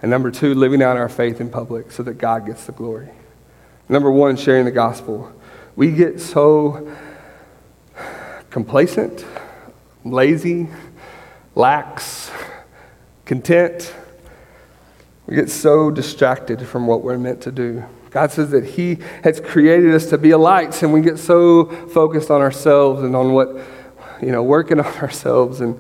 And 0.03 0.11
number 0.11 0.31
two, 0.31 0.55
living 0.55 0.83
out 0.83 0.99
our 0.99 1.09
faith 1.09 1.40
in 1.40 1.49
public 1.49 1.90
so 1.90 2.03
that 2.03 2.18
God 2.18 2.45
gets 2.45 2.66
the 2.66 2.73
glory. 2.73 3.09
Number 3.88 4.11
one, 4.11 4.37
sharing 4.37 4.66
the 4.66 4.71
gospel. 4.71 5.33
We 5.75 5.90
get 5.92 6.21
so 6.21 6.95
complacent, 8.51 9.25
lazy, 10.05 10.68
lax, 11.55 12.31
content. 13.25 13.95
We 15.27 15.35
get 15.35 15.49
so 15.49 15.90
distracted 15.90 16.66
from 16.66 16.87
what 16.87 17.03
we're 17.03 17.16
meant 17.16 17.40
to 17.42 17.53
do. 17.53 17.85
God 18.11 18.31
says 18.33 18.51
that 18.51 18.64
He 18.64 18.99
has 19.25 19.40
created 19.40 19.95
us 19.95 20.11
to 20.11 20.18
be 20.18 20.33
a 20.33 20.38
light, 20.38 20.83
and 20.83 20.92
we 20.92 21.01
get 21.01 21.18
so 21.18 21.64
focused 21.87 22.31
on 22.31 22.42
ourselves 22.42 23.03
and 23.03 23.16
on 23.16 23.33
what 23.33 23.57
you 24.23 24.33
know, 24.33 24.43
working 24.43 24.81
on 24.87 24.95
ourselves 24.99 25.61
and, 25.61 25.79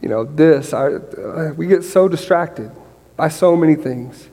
you 0.00 0.08
know, 0.08 0.24
this. 0.24 0.72
I, 0.72 0.86
uh, 0.86 1.52
we 1.56 1.66
get 1.66 1.82
so 1.82 2.08
distracted 2.08 2.70
by 3.16 3.28
so 3.28 3.56
many 3.56 3.74
things. 3.74 4.28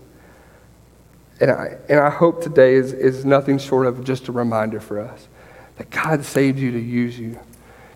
And 1.40 1.52
I, 1.52 1.78
and 1.90 2.00
I 2.00 2.10
hope 2.10 2.42
today 2.42 2.76
is, 2.76 2.94
is 2.94 3.26
nothing 3.26 3.58
short 3.60 3.86
of 3.86 4.04
just 4.04 4.28
a 4.28 4.32
reminder 4.32 4.80
for 4.80 5.00
us 5.00 5.28
that 5.78 5.90
God 5.90 6.26
saved 6.26 6.58
you 6.58 6.72
to 6.72 6.80
use 6.80 7.20
you. 7.20 7.40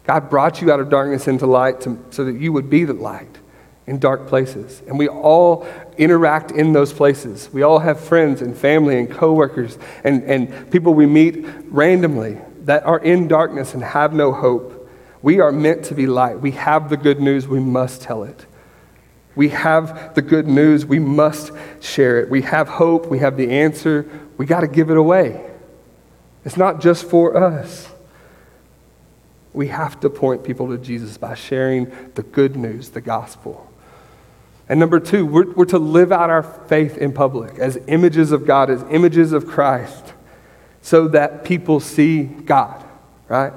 God 0.03 0.29
brought 0.29 0.61
you 0.61 0.71
out 0.71 0.79
of 0.79 0.89
darkness 0.89 1.27
into 1.27 1.45
light 1.45 1.81
to, 1.81 2.03
so 2.11 2.25
that 2.25 2.33
you 2.33 2.53
would 2.53 2.69
be 2.69 2.83
the 2.83 2.93
light 2.93 3.39
in 3.87 3.99
dark 3.99 4.27
places. 4.27 4.81
And 4.87 4.97
we 4.97 5.07
all 5.07 5.67
interact 5.97 6.51
in 6.51 6.73
those 6.73 6.93
places. 6.93 7.49
We 7.51 7.63
all 7.63 7.79
have 7.79 7.99
friends 7.99 8.41
and 8.41 8.55
family 8.55 8.99
and 8.99 9.09
coworkers 9.09 9.77
and, 10.03 10.23
and 10.23 10.71
people 10.71 10.93
we 10.93 11.05
meet 11.05 11.45
randomly 11.67 12.37
that 12.61 12.83
are 12.83 12.99
in 12.99 13.27
darkness 13.27 13.73
and 13.73 13.83
have 13.83 14.13
no 14.13 14.31
hope. 14.31 14.80
We 15.21 15.39
are 15.39 15.51
meant 15.51 15.85
to 15.85 15.95
be 15.95 16.07
light. 16.07 16.39
We 16.39 16.51
have 16.51 16.89
the 16.89 16.97
good 16.97 17.19
news, 17.19 17.47
we 17.47 17.59
must 17.59 18.01
tell 18.01 18.23
it. 18.23 18.45
We 19.35 19.49
have 19.49 20.13
the 20.15 20.21
good 20.21 20.47
news, 20.47 20.85
we 20.85 20.99
must 20.99 21.51
share 21.79 22.19
it. 22.19 22.29
We 22.29 22.41
have 22.41 22.67
hope, 22.67 23.07
we 23.07 23.19
have 23.19 23.37
the 23.37 23.51
answer, 23.51 24.07
we 24.37 24.45
got 24.45 24.61
to 24.61 24.67
give 24.67 24.89
it 24.89 24.97
away. 24.97 25.49
It's 26.43 26.57
not 26.57 26.81
just 26.81 27.05
for 27.05 27.37
us. 27.37 27.87
We 29.53 29.67
have 29.67 29.99
to 29.99 30.09
point 30.09 30.43
people 30.43 30.69
to 30.69 30.77
Jesus 30.77 31.17
by 31.17 31.35
sharing 31.35 31.91
the 32.15 32.23
good 32.23 32.55
news, 32.55 32.89
the 32.89 33.01
gospel. 33.01 33.71
And 34.67 34.79
number 34.79 34.99
two, 34.99 35.25
we're, 35.25 35.51
we're 35.51 35.65
to 35.65 35.79
live 35.79 36.11
out 36.11 36.29
our 36.29 36.43
faith 36.43 36.97
in 36.97 37.11
public 37.11 37.59
as 37.59 37.77
images 37.87 38.31
of 38.31 38.45
God, 38.45 38.69
as 38.69 38.83
images 38.89 39.33
of 39.33 39.45
Christ, 39.45 40.13
so 40.81 41.09
that 41.09 41.43
people 41.43 41.79
see 41.79 42.23
God, 42.23 42.83
right? 43.27 43.51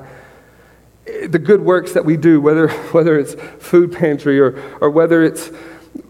The 1.04 1.38
good 1.38 1.60
works 1.60 1.92
that 1.92 2.04
we 2.04 2.16
do, 2.16 2.40
whether, 2.40 2.68
whether 2.92 3.18
it's 3.18 3.34
food 3.58 3.92
pantry 3.92 4.40
or, 4.40 4.58
or 4.80 4.90
whether 4.90 5.22
it's 5.22 5.48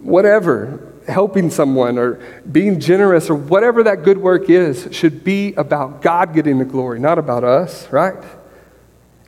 whatever, 0.01 0.93
helping 1.09 1.51
someone 1.51 1.99
or 1.99 2.15
being 2.51 2.81
generous 2.81 3.29
or 3.29 3.35
whatever 3.35 3.83
that 3.83 4.03
good 4.03 4.19
work 4.19 4.49
is, 4.49 4.89
should 4.93 5.25
be 5.25 5.53
about 5.55 6.01
God 6.01 6.35
getting 6.35 6.59
the 6.59 6.65
glory, 6.65 6.99
not 6.99 7.19
about 7.19 7.45
us, 7.45 7.91
right? 7.93 8.23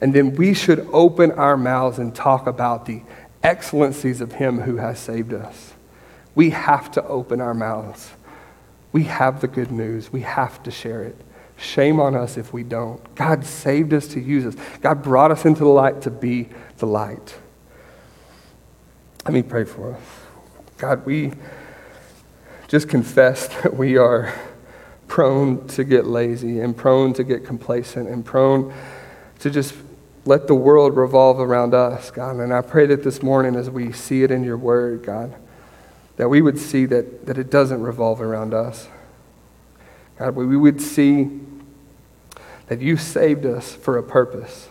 And 0.00 0.14
then 0.14 0.34
we 0.34 0.54
should 0.54 0.86
open 0.92 1.32
our 1.32 1.56
mouths 1.56 1.98
and 1.98 2.14
talk 2.14 2.46
about 2.46 2.86
the 2.86 3.02
excellencies 3.42 4.20
of 4.20 4.32
Him 4.32 4.60
who 4.60 4.76
has 4.76 4.98
saved 4.98 5.32
us. 5.32 5.74
We 6.34 6.50
have 6.50 6.90
to 6.92 7.04
open 7.06 7.40
our 7.40 7.54
mouths. 7.54 8.10
We 8.92 9.04
have 9.04 9.40
the 9.40 9.48
good 9.48 9.70
news. 9.70 10.12
We 10.12 10.20
have 10.22 10.62
to 10.64 10.70
share 10.70 11.02
it. 11.02 11.16
Shame 11.56 12.00
on 12.00 12.14
us 12.14 12.36
if 12.36 12.52
we 12.52 12.62
don't. 12.62 13.14
God 13.14 13.44
saved 13.44 13.94
us 13.94 14.08
to 14.08 14.20
use 14.20 14.44
us. 14.44 14.54
God 14.80 15.02
brought 15.02 15.30
us 15.30 15.44
into 15.44 15.60
the 15.60 15.70
light 15.70 16.02
to 16.02 16.10
be 16.10 16.48
the 16.78 16.86
light. 16.86 17.36
Let 19.24 19.32
me 19.34 19.42
pray 19.42 19.64
for 19.64 19.94
us. 19.94 20.02
God, 20.76 21.06
we 21.06 21.32
just 22.68 22.88
confess 22.88 23.48
that 23.62 23.76
we 23.76 23.96
are 23.96 24.32
prone 25.08 25.66
to 25.68 25.84
get 25.84 26.06
lazy 26.06 26.60
and 26.60 26.76
prone 26.76 27.12
to 27.14 27.24
get 27.24 27.44
complacent 27.44 28.08
and 28.08 28.24
prone 28.24 28.74
to 29.38 29.50
just 29.50 29.74
let 30.24 30.48
the 30.48 30.54
world 30.54 30.96
revolve 30.96 31.38
around 31.38 31.72
us, 31.72 32.10
God. 32.10 32.36
And 32.36 32.52
I 32.52 32.60
pray 32.60 32.86
that 32.86 33.04
this 33.04 33.22
morning, 33.22 33.54
as 33.54 33.70
we 33.70 33.92
see 33.92 34.24
it 34.24 34.30
in 34.30 34.42
your 34.42 34.58
word, 34.58 35.04
God, 35.04 35.34
that 36.16 36.28
we 36.28 36.42
would 36.42 36.58
see 36.58 36.84
that, 36.86 37.26
that 37.26 37.38
it 37.38 37.50
doesn't 37.50 37.80
revolve 37.80 38.20
around 38.20 38.52
us. 38.52 38.88
God, 40.18 40.34
we 40.34 40.56
would 40.56 40.80
see 40.80 41.40
that 42.68 42.80
you 42.80 42.96
saved 42.96 43.46
us 43.46 43.74
for 43.74 43.98
a 43.98 44.02
purpose. 44.02 44.68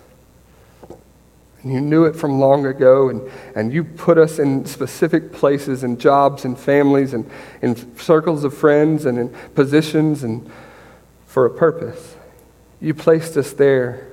And 1.62 1.74
you 1.74 1.82
knew 1.82 2.06
it 2.06 2.16
from 2.16 2.40
long 2.40 2.66
ago, 2.66 3.10
and, 3.10 3.32
and 3.56 3.74
you 3.74 3.84
put 3.84 4.18
us 4.18 4.38
in 4.38 4.66
specific 4.66 5.32
places 5.32 5.84
and 5.84 6.00
jobs 6.00 6.46
and 6.46 6.58
families 6.58 7.14
and 7.14 7.30
in 7.62 7.98
circles 7.98 8.44
of 8.44 8.56
friends 8.56 9.06
and 9.06 9.18
in 9.18 9.30
positions 9.56 10.24
and 10.24 10.50
for 11.26 11.46
a 11.46 11.50
purpose. 11.50 12.16
You 12.80 12.94
placed 12.94 13.36
us 13.38 13.54
there 13.54 14.08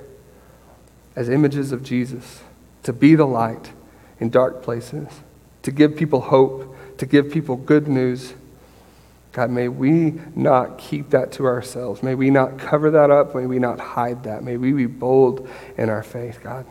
as 1.15 1.29
images 1.29 1.71
of 1.71 1.83
Jesus, 1.83 2.41
to 2.83 2.93
be 2.93 3.13
the 3.15 3.27
light 3.27 3.71
in 4.19 4.29
dark 4.29 4.63
places, 4.63 5.07
to 5.61 5.71
give 5.71 5.95
people 5.95 6.21
hope, 6.21 6.75
to 6.97 7.05
give 7.05 7.31
people 7.31 7.55
good 7.55 7.87
news. 7.87 8.33
God, 9.33 9.49
may 9.49 9.67
we 9.67 10.21
not 10.35 10.77
keep 10.77 11.09
that 11.09 11.31
to 11.33 11.45
ourselves. 11.45 12.01
May 12.01 12.15
we 12.15 12.29
not 12.29 12.57
cover 12.57 12.91
that 12.91 13.11
up. 13.11 13.35
May 13.35 13.45
we 13.45 13.59
not 13.59 13.79
hide 13.79 14.23
that. 14.23 14.43
May 14.43 14.57
we 14.57 14.71
be 14.71 14.85
bold 14.85 15.49
in 15.77 15.89
our 15.89 16.03
faith, 16.03 16.39
God. 16.41 16.65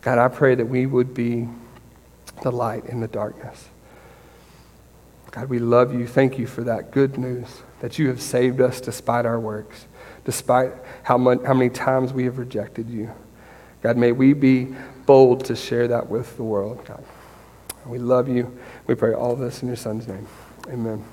God, 0.00 0.18
I 0.18 0.28
pray 0.28 0.54
that 0.54 0.66
we 0.66 0.86
would 0.86 1.14
be 1.14 1.48
the 2.42 2.50
light 2.50 2.86
in 2.86 3.00
the 3.00 3.08
darkness. 3.08 3.68
God, 5.30 5.48
we 5.48 5.58
love 5.58 5.94
you. 5.94 6.06
Thank 6.06 6.38
you 6.38 6.46
for 6.46 6.64
that 6.64 6.90
good 6.90 7.18
news 7.18 7.62
that 7.80 7.98
you 7.98 8.08
have 8.08 8.22
saved 8.22 8.60
us 8.60 8.80
despite 8.80 9.26
our 9.26 9.38
works 9.38 9.86
despite 10.26 10.72
how, 11.04 11.16
much, 11.16 11.40
how 11.46 11.54
many 11.54 11.70
times 11.70 12.12
we 12.12 12.24
have 12.24 12.36
rejected 12.36 12.90
you. 12.90 13.10
God, 13.80 13.96
may 13.96 14.10
we 14.10 14.34
be 14.34 14.74
bold 15.06 15.44
to 15.46 15.56
share 15.56 15.88
that 15.88 16.08
with 16.08 16.36
the 16.36 16.42
world, 16.42 16.84
God. 16.84 17.04
We 17.86 17.98
love 17.98 18.28
you. 18.28 18.58
We 18.88 18.96
pray 18.96 19.14
all 19.14 19.36
this 19.36 19.62
in 19.62 19.68
your 19.68 19.76
Son's 19.76 20.08
name. 20.08 20.26
Amen. 20.68 21.04